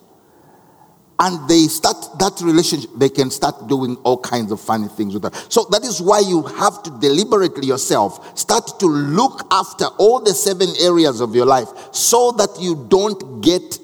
[1.23, 5.23] and they start that relationship, they can start doing all kinds of funny things with
[5.23, 5.35] that.
[5.49, 10.35] So that is why you have to deliberately yourself start to look after all the
[10.35, 13.79] seven areas of your life so that you don't get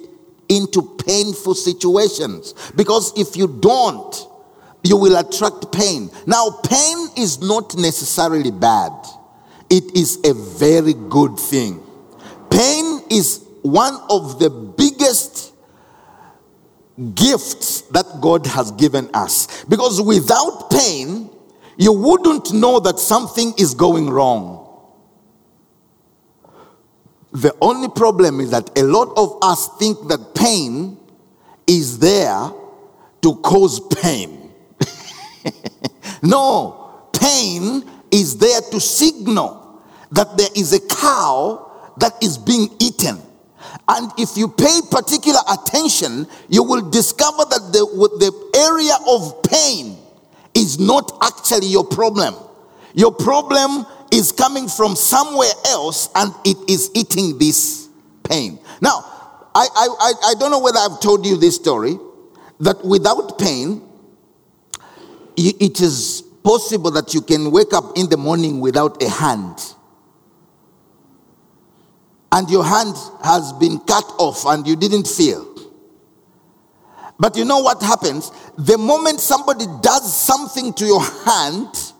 [0.48, 2.54] into painful situations.
[2.74, 4.26] Because if you don't,
[4.82, 6.10] you will attract pain.
[6.26, 8.92] Now, pain is not necessarily bad,
[9.70, 11.84] it is a very good thing.
[12.50, 15.47] Pain is one of the biggest
[17.14, 19.64] gifts that God has given us.
[19.64, 21.30] Because without pain,
[21.76, 24.64] you wouldn't know that something is going wrong.
[27.32, 30.98] The only problem is that a lot of us think that pain
[31.66, 32.50] is there
[33.22, 34.50] to cause pain.
[36.22, 43.20] no, pain is there to signal that there is a cow that is being eaten.
[43.88, 47.84] And if you pay particular attention, you will discover that the,
[48.18, 49.96] the area of pain
[50.54, 52.34] is not actually your problem.
[52.94, 57.88] Your problem is coming from somewhere else and it is eating this
[58.24, 58.58] pain.
[58.80, 59.04] Now,
[59.54, 61.98] I, I, I don't know whether I've told you this story
[62.60, 63.82] that without pain,
[65.36, 69.74] it is possible that you can wake up in the morning without a hand
[72.32, 75.46] and your hand has been cut off and you didn't feel.
[77.18, 78.30] But you know what happens?
[78.56, 81.92] The moment somebody does something to your hand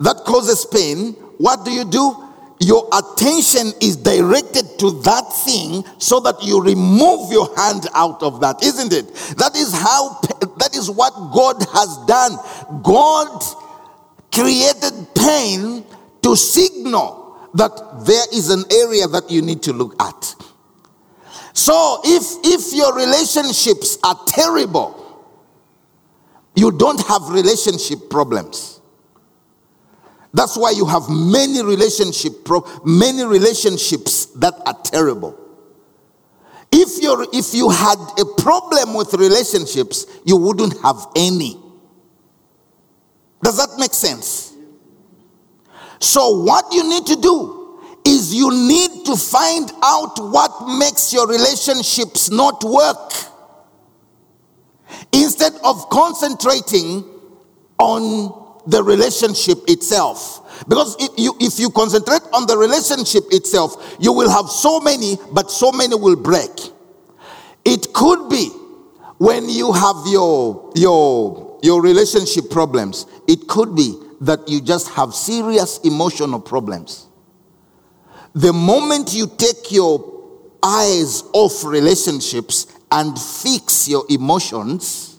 [0.00, 2.20] that causes pain, what do you do?
[2.60, 8.40] Your attention is directed to that thing so that you remove your hand out of
[8.40, 9.14] that, isn't it?
[9.38, 10.20] That is how,
[10.58, 12.36] that is what God has done.
[12.82, 13.42] God
[14.32, 15.84] created pain
[16.22, 17.23] to signal
[17.54, 20.34] that there is an area that you need to look at.
[21.52, 25.00] So if if your relationships are terrible,
[26.56, 28.80] you don't have relationship problems.
[30.32, 35.38] That's why you have many relationship pro- many relationships that are terrible.
[36.72, 41.56] If you if you had a problem with relationships, you wouldn't have any.
[43.44, 44.53] Does that make sense?
[46.00, 51.26] So, what you need to do is you need to find out what makes your
[51.26, 53.12] relationships not work
[55.12, 57.04] instead of concentrating
[57.78, 60.40] on the relationship itself.
[60.68, 65.16] Because if you, if you concentrate on the relationship itself, you will have so many,
[65.32, 66.50] but so many will break.
[67.64, 68.48] It could be
[69.18, 75.14] when you have your, your, your relationship problems, it could be that you just have
[75.14, 77.06] serious emotional problems.
[78.34, 80.12] The moment you take your
[80.62, 85.18] eyes off relationships and fix your emotions,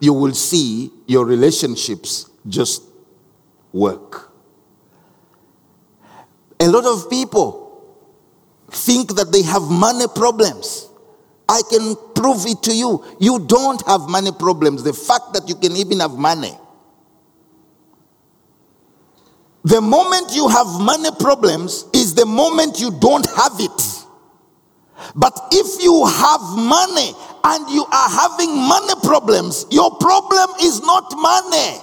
[0.00, 2.82] you will see your relationships just
[3.72, 4.32] work.
[6.58, 7.94] A lot of people
[8.70, 10.88] think that they have money problems.
[11.48, 13.04] I can prove it to you.
[13.20, 14.82] You don't have money problems.
[14.82, 16.52] The fact that you can even have money
[19.64, 24.06] the moment you have money problems is the moment you don't have it.
[25.14, 27.12] But if you have money
[27.44, 31.78] and you are having money problems, your problem is not money.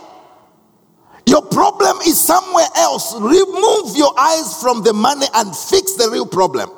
[1.28, 3.14] Your problem is somewhere else.
[3.20, 6.70] Remove your eyes from the money and fix the real problem.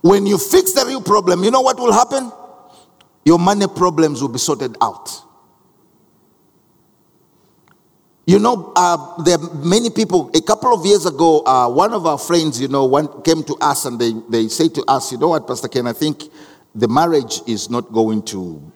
[0.00, 2.32] When you fix the real problem, you know what will happen?
[3.24, 5.27] Your money problems will be sorted out.
[8.28, 10.30] You know, uh, there are many people.
[10.34, 13.56] A couple of years ago, uh, one of our friends, you know, one came to
[13.58, 16.24] us and they, they say to us, you know what, Pastor Ken, I think
[16.74, 18.70] the marriage is not going to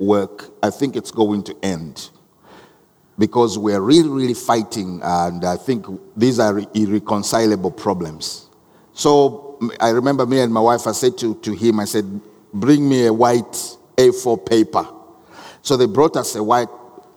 [0.00, 2.10] work, I think it's going to end
[3.16, 5.86] because we're really, really fighting, and I think
[6.16, 8.50] these are irreconcilable problems.
[8.92, 12.20] So I remember me and my wife, I said to, to him, I said,
[12.52, 13.52] Bring me a white
[13.96, 14.84] A4 paper.
[15.62, 16.68] So they brought us a white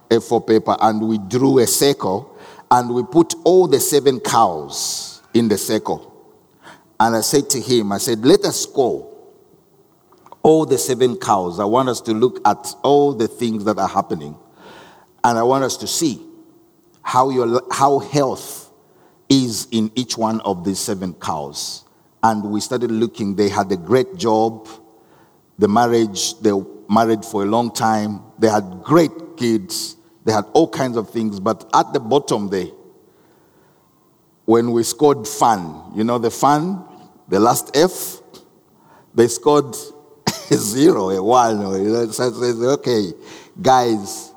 [0.10, 2.38] A4 paper, and we drew a circle,
[2.72, 6.06] and we put all the seven cows in the circle.
[7.00, 9.10] And I said to him, I said, Let us go
[10.44, 11.60] all the seven cows.
[11.60, 14.36] I want us to look at all the things that are happening.
[15.24, 16.26] And I want us to see
[17.02, 18.72] how, your, how health
[19.28, 21.84] is in each one of these seven cows.
[22.24, 23.36] And we started looking.
[23.36, 24.68] They had a great job.
[25.58, 26.52] The marriage, they
[26.90, 28.22] married for a long time.
[28.40, 29.98] They had great kids.
[30.26, 31.40] They had all kinds of things.
[31.40, 32.68] But at the bottom there,
[34.46, 36.84] when we scored fun, you know the fun,
[37.28, 38.22] the last F,
[39.14, 39.76] they scored
[40.28, 41.60] a zero, a one.
[41.60, 43.14] You know, okay,
[43.62, 44.34] guys,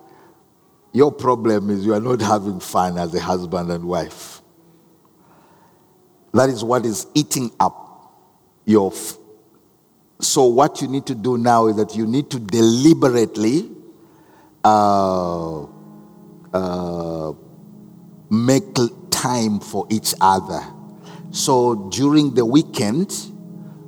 [0.92, 4.42] your problem is you are not having fun as a husband and wife.
[6.34, 8.12] That is what is eating up
[8.64, 8.92] your.
[8.92, 9.16] F-
[10.20, 13.70] so, what you need to do now is that you need to deliberately
[14.62, 15.66] uh,
[16.52, 17.32] uh,
[18.30, 18.74] make
[19.10, 20.60] time for each other.
[21.30, 23.12] So, during the weekend,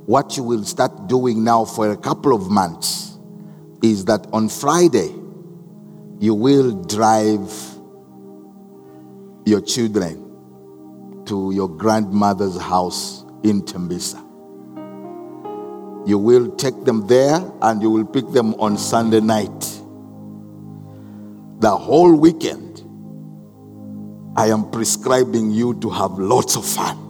[0.05, 3.17] what you will start doing now for a couple of months
[3.83, 5.13] is that on Friday,
[6.19, 7.53] you will drive
[9.45, 14.21] your children to your grandmother's house in Tembisa.
[16.07, 19.74] You will take them there and you will pick them on Sunday night.
[21.59, 22.81] The whole weekend,
[24.35, 27.01] I am prescribing you to have lots of fun.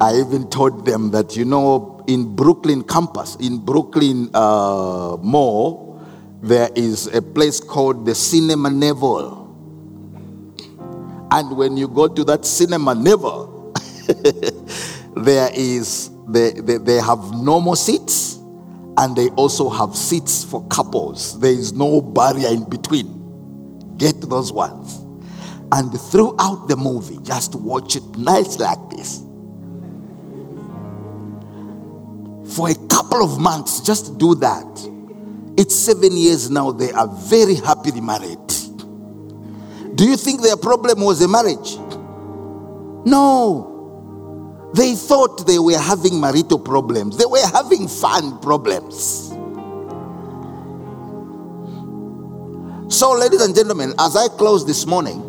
[0.00, 6.00] I even told them that, you know, in Brooklyn campus, in Brooklyn uh, Mall,
[6.42, 9.40] there is a place called the Cinema Nouveau.
[11.30, 13.72] And when you go to that Cinema Nouveau,
[15.16, 18.33] there is, they, they, they have normal seats
[18.96, 21.40] and they also have seats for couples.
[21.40, 23.96] There is no barrier in between.
[23.96, 25.00] Get those ones.
[25.72, 29.24] And throughout the movie, just watch it nice like this
[32.54, 34.90] for a couple of months, just do that.
[35.56, 38.38] It's seven years now, they are very happily married.
[39.96, 41.76] Do you think their problem was a marriage?
[43.06, 43.73] No.
[44.74, 49.28] They thought they were having marital problems, they were having fun problems.
[52.92, 55.20] So, ladies and gentlemen, as I close this morning,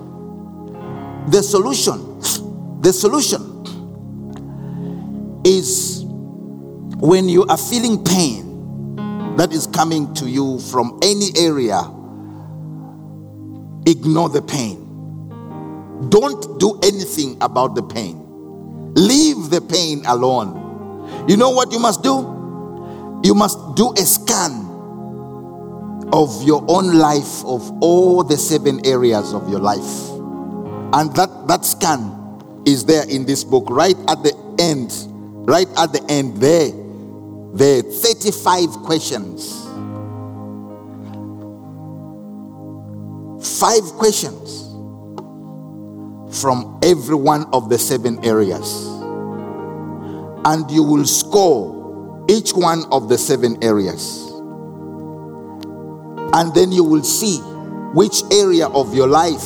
[1.27, 2.19] the solution,
[2.81, 3.51] the solution
[5.45, 6.03] is
[6.97, 8.95] when you are feeling pain
[9.37, 11.81] that is coming to you from any area,
[13.85, 14.81] ignore the pain.
[16.09, 18.24] Don't do anything about the pain.
[18.95, 21.27] Leave the pain alone.
[21.27, 23.21] You know what you must do?
[23.23, 24.65] You must do a scan
[26.13, 30.09] of your own life, of all the seven areas of your life.
[30.93, 34.93] And that, that scan is there in this book, right at the end.
[35.47, 36.71] Right at the end, there
[37.55, 39.63] there 35 questions.
[43.59, 44.64] Five questions
[46.39, 48.85] from every one of the seven areas.
[50.45, 54.31] And you will score each one of the seven areas.
[56.33, 57.39] And then you will see
[57.93, 59.43] which area of your life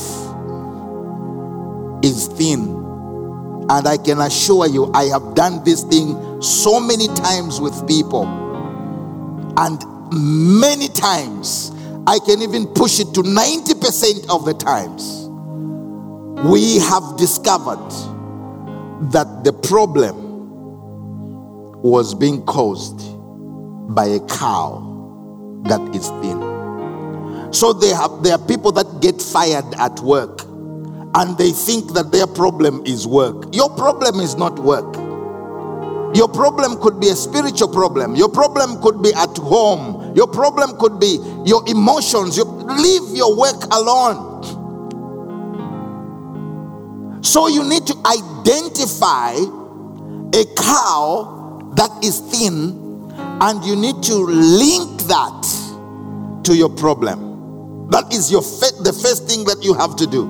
[2.03, 2.67] is thin.
[3.69, 8.25] And I can assure you, I have done this thing so many times with people.
[9.57, 9.79] And
[10.11, 11.71] many times,
[12.07, 15.28] I can even push it to 90% of the times,
[16.45, 17.89] we have discovered
[19.11, 20.15] that the problem
[21.81, 22.99] was being caused
[23.93, 24.85] by a cow
[25.65, 26.39] that is thin.
[27.51, 30.43] So they have, there are people that get fired at work
[31.15, 33.53] and they think that their problem is work.
[33.53, 34.95] Your problem is not work.
[36.15, 38.15] Your problem could be a spiritual problem.
[38.15, 40.15] Your problem could be at home.
[40.15, 42.37] Your problem could be your emotions.
[42.37, 44.28] You leave your work alone.
[47.21, 49.33] So you need to identify
[50.33, 53.11] a cow that is thin
[53.41, 57.89] and you need to link that to your problem.
[57.89, 60.25] That is your the first thing that you have to do.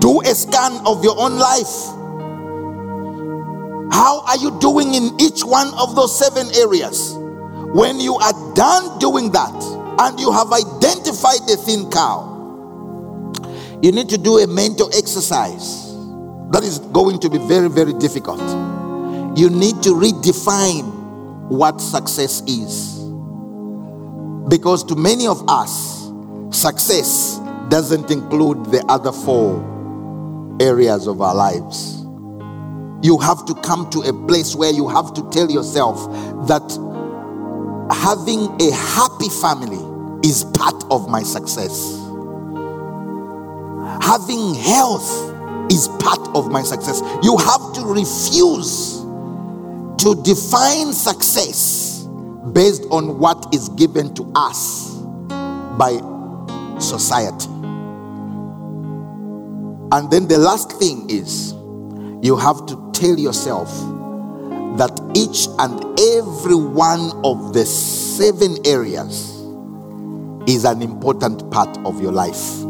[0.00, 1.98] Do a scan of your own life
[3.98, 7.14] how are you doing in each one of those seven areas?
[7.74, 9.54] When you are done doing that
[9.98, 12.37] and you have identified the thin cow,
[13.82, 15.94] you need to do a mental exercise
[16.50, 18.40] that is going to be very, very difficult.
[19.38, 22.98] You need to redefine what success is.
[24.48, 26.10] Because to many of us,
[26.50, 29.62] success doesn't include the other four
[30.60, 32.02] areas of our lives.
[33.06, 35.98] You have to come to a place where you have to tell yourself
[36.48, 36.64] that
[37.92, 42.07] having a happy family is part of my success.
[44.00, 45.34] Having health
[45.70, 47.02] is part of my success.
[47.22, 49.00] You have to refuse
[49.98, 52.06] to define success
[52.52, 54.94] based on what is given to us
[55.76, 55.98] by
[56.78, 57.48] society.
[59.90, 61.52] And then the last thing is
[62.22, 63.68] you have to tell yourself
[64.76, 69.34] that each and every one of the seven areas
[70.46, 72.67] is an important part of your life.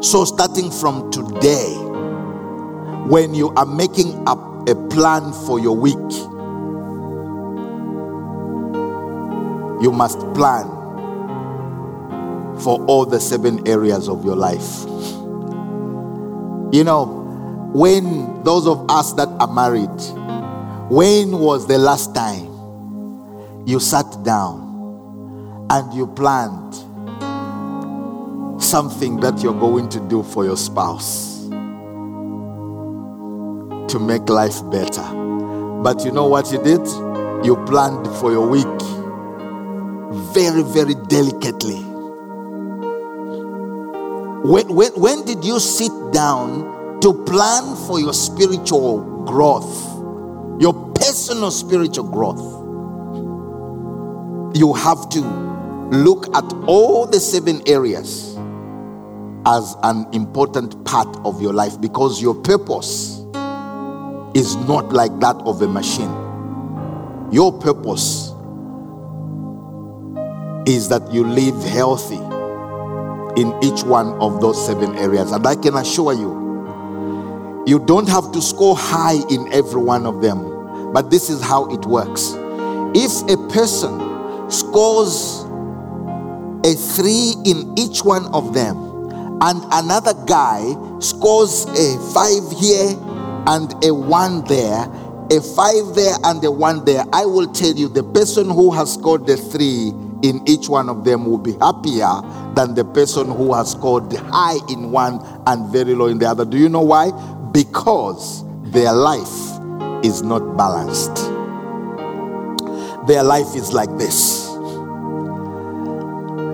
[0.00, 1.74] So, starting from today,
[3.08, 4.38] when you are making up
[4.68, 5.96] a plan for your week,
[9.82, 10.68] you must plan
[12.60, 14.84] for all the seven areas of your life.
[16.72, 19.88] You know, when those of us that are married,
[20.92, 22.46] when was the last time
[23.66, 26.77] you sat down and you planned
[28.68, 31.46] something that you're going to do for your spouse
[33.88, 35.02] to make life better?
[35.82, 36.86] But you know what you did?
[37.44, 38.66] You planned for your week
[40.34, 41.82] very, very delicately.
[44.44, 49.98] When, when, when did you sit down to plan for your spiritual growth?
[50.60, 52.40] your personal spiritual growth,
[54.56, 55.20] you have to
[55.90, 58.27] look at all the seven areas
[59.48, 63.20] as an important part of your life because your purpose
[64.34, 66.10] is not like that of a machine.
[67.32, 68.32] Your purpose
[70.68, 72.20] is that you live healthy
[73.40, 75.32] in each one of those seven areas.
[75.32, 80.20] And I can assure you, you don't have to score high in every one of
[80.20, 82.34] them, but this is how it works.
[82.94, 85.44] If a person scores
[86.64, 88.87] a three in each one of them,
[89.40, 92.96] and another guy scores a five here
[93.46, 94.84] and a one there,
[95.30, 98.94] a five there and a one there, I will tell you the person who has
[98.94, 102.20] scored the three in each one of them will be happier
[102.54, 106.44] than the person who has scored high in one and very low in the other.
[106.44, 107.12] Do you know why?
[107.52, 109.58] because their life
[110.04, 111.16] is not balanced.
[113.08, 114.47] Their life is like this.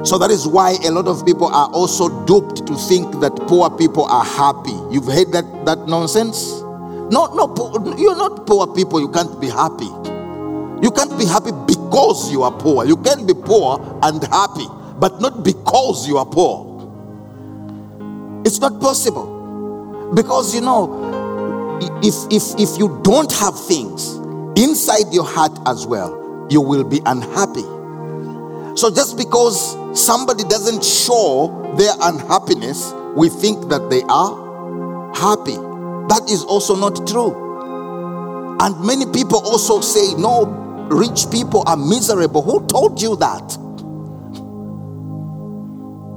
[0.05, 3.71] So that is why a lot of people are also duped to think that poor
[3.71, 4.77] people are happy.
[4.93, 6.61] You've heard that, that nonsense?
[7.11, 9.01] No, no, you're not poor people.
[9.01, 9.89] You can't be happy.
[10.83, 12.85] You can't be happy because you are poor.
[12.85, 14.67] You can be poor and happy,
[14.99, 16.71] but not because you are poor.
[18.45, 20.13] It's not possible.
[20.15, 24.17] Because you know, if if if you don't have things
[24.57, 27.65] inside your heart as well, you will be unhappy.
[28.77, 35.57] So just because somebody doesn't show their unhappiness, we think that they are happy.
[36.09, 37.43] That is also not true.
[38.61, 40.47] And many people also say, no,
[40.91, 42.43] rich people are miserable.
[42.43, 43.59] Who told you that?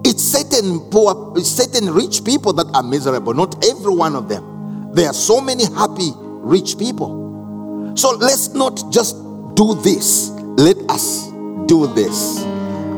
[0.06, 4.94] It's certain poor, it's certain rich people that are miserable, not every one of them.
[4.94, 7.94] There are so many happy rich people.
[7.96, 9.16] So let's not just
[9.56, 10.30] do this.
[10.58, 11.28] Let us
[11.68, 12.44] do this.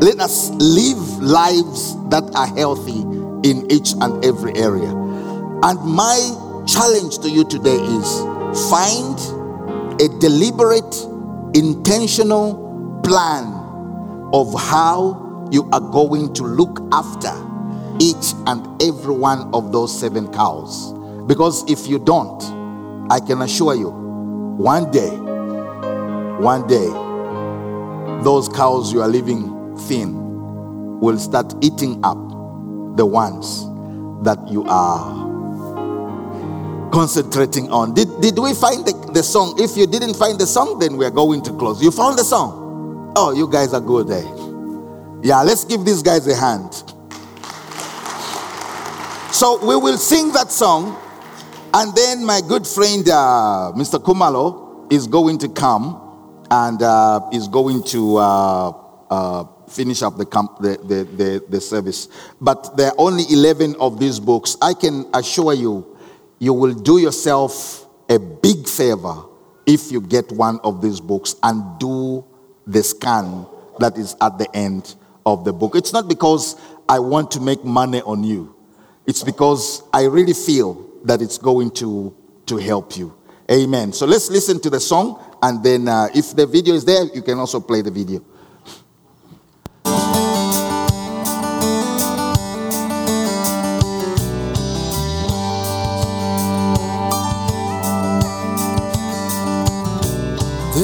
[0.01, 3.01] Let us live lives that are healthy
[3.43, 4.87] in each and every area.
[4.89, 8.19] And my challenge to you today is
[8.69, 9.19] find
[9.99, 10.95] a deliberate,
[11.53, 13.43] intentional plan
[14.31, 17.33] of how you are going to look after
[17.99, 20.93] each and every one of those seven cows.
[21.27, 22.41] Because if you don't,
[23.11, 25.09] I can assure you, one day,
[26.39, 26.87] one day,
[28.23, 32.17] those cows you are leaving thin will start eating up
[32.97, 33.63] the ones
[34.23, 35.29] that you are
[36.91, 37.93] concentrating on.
[37.93, 39.55] Did, did we find the, the song?
[39.57, 41.81] If you didn't find the song, then we are going to close.
[41.81, 43.13] You found the song?
[43.15, 44.23] Oh, you guys are good there.
[44.23, 44.39] Eh?
[45.21, 46.73] Yeah, let's give these guys a hand.
[49.33, 50.97] So we will sing that song,
[51.73, 54.01] and then my good friend uh, Mr.
[54.03, 58.69] Kumalo is going to come and uh, is going to uh,
[59.09, 62.07] uh, finish up the, camp, the, the, the, the service.
[62.41, 64.57] But there are only 11 of these books.
[64.61, 65.97] I can assure you,
[66.39, 69.23] you will do yourself a big favor
[69.65, 72.25] if you get one of these books and do
[72.65, 73.45] the scan
[73.79, 74.95] that is at the end
[75.25, 75.75] of the book.
[75.75, 78.55] It's not because I want to make money on you,
[79.05, 82.15] it's because I really feel that it's going to,
[82.47, 83.15] to help you.
[83.51, 83.93] Amen.
[83.93, 87.21] So let's listen to the song, and then uh, if the video is there, you
[87.21, 88.23] can also play the video.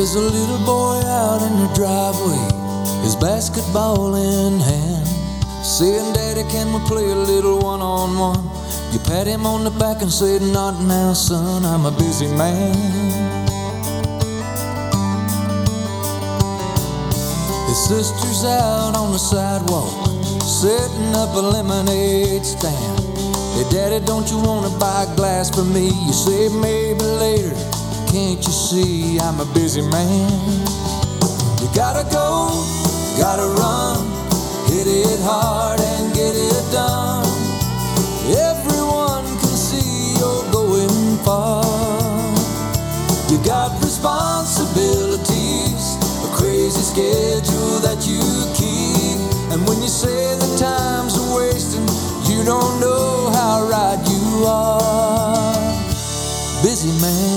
[0.06, 2.38] There's a little boy out in the driveway,
[3.02, 5.08] his basketball in hand.
[5.66, 8.44] Saying, Daddy, can we play a little one on one?
[8.94, 12.76] You pat him on the back and say, Not now, son, I'm a busy man.
[17.66, 19.90] His sister's out on the sidewalk,
[20.46, 23.00] setting up a lemonade stand.
[23.58, 25.88] Hey, Daddy, don't you want to buy a glass for me?
[25.88, 27.75] You say, Maybe later.
[28.16, 30.32] Can't you see I'm a busy man?
[31.60, 32.48] You gotta go,
[33.20, 34.08] gotta run,
[34.72, 37.28] hit it hard and get it done.
[38.32, 41.68] Everyone can see you're going far.
[43.28, 48.24] You got responsibilities, a crazy schedule that you
[48.56, 49.20] keep.
[49.52, 51.84] And when you say the time's a wasting,
[52.32, 55.52] you don't know how right you are.
[56.64, 57.35] Busy man.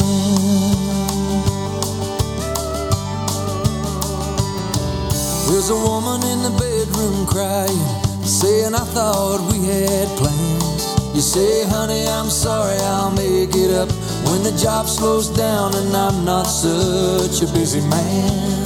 [5.59, 7.83] There's a woman in the bedroom crying,
[8.23, 10.87] saying, I thought we had plans.
[11.17, 13.91] You say, honey, I'm sorry, I'll make it up
[14.31, 18.63] when the job slows down and I'm not such a busy man.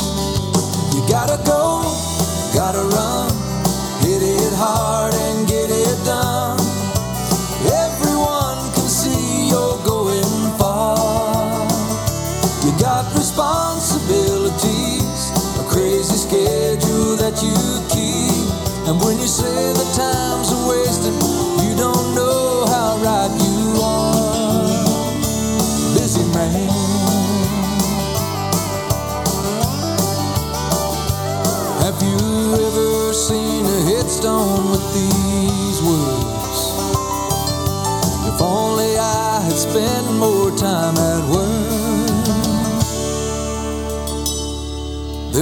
[0.93, 1.81] You gotta go,
[2.53, 3.31] gotta run,
[4.05, 4.92] hit it hard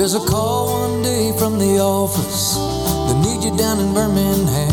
[0.00, 2.56] There's a call one day from the office.
[2.56, 4.72] They need you down in Birmingham.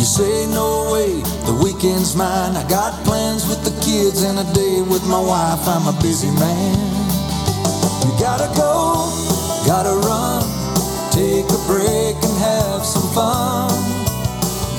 [0.00, 2.56] You say, no way, the weekend's mine.
[2.56, 5.68] I got plans with the kids and a day with my wife.
[5.68, 6.80] I'm a busy man.
[8.00, 9.12] You gotta go,
[9.68, 10.48] gotta run,
[11.12, 13.68] take a break and have some fun.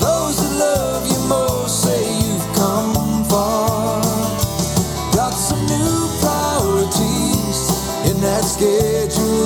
[0.02, 4.02] Those that love you most say you've come far.
[5.14, 7.70] Got some new priorities
[8.10, 8.91] in that schedule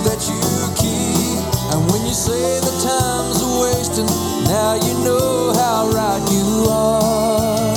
[0.00, 0.40] that you
[0.76, 1.38] keep.
[1.72, 4.06] And when you say the time's a wasting,
[4.44, 7.76] now you know how right you are.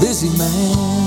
[0.00, 0.38] Busy man.
[0.38, 0.99] Busy man.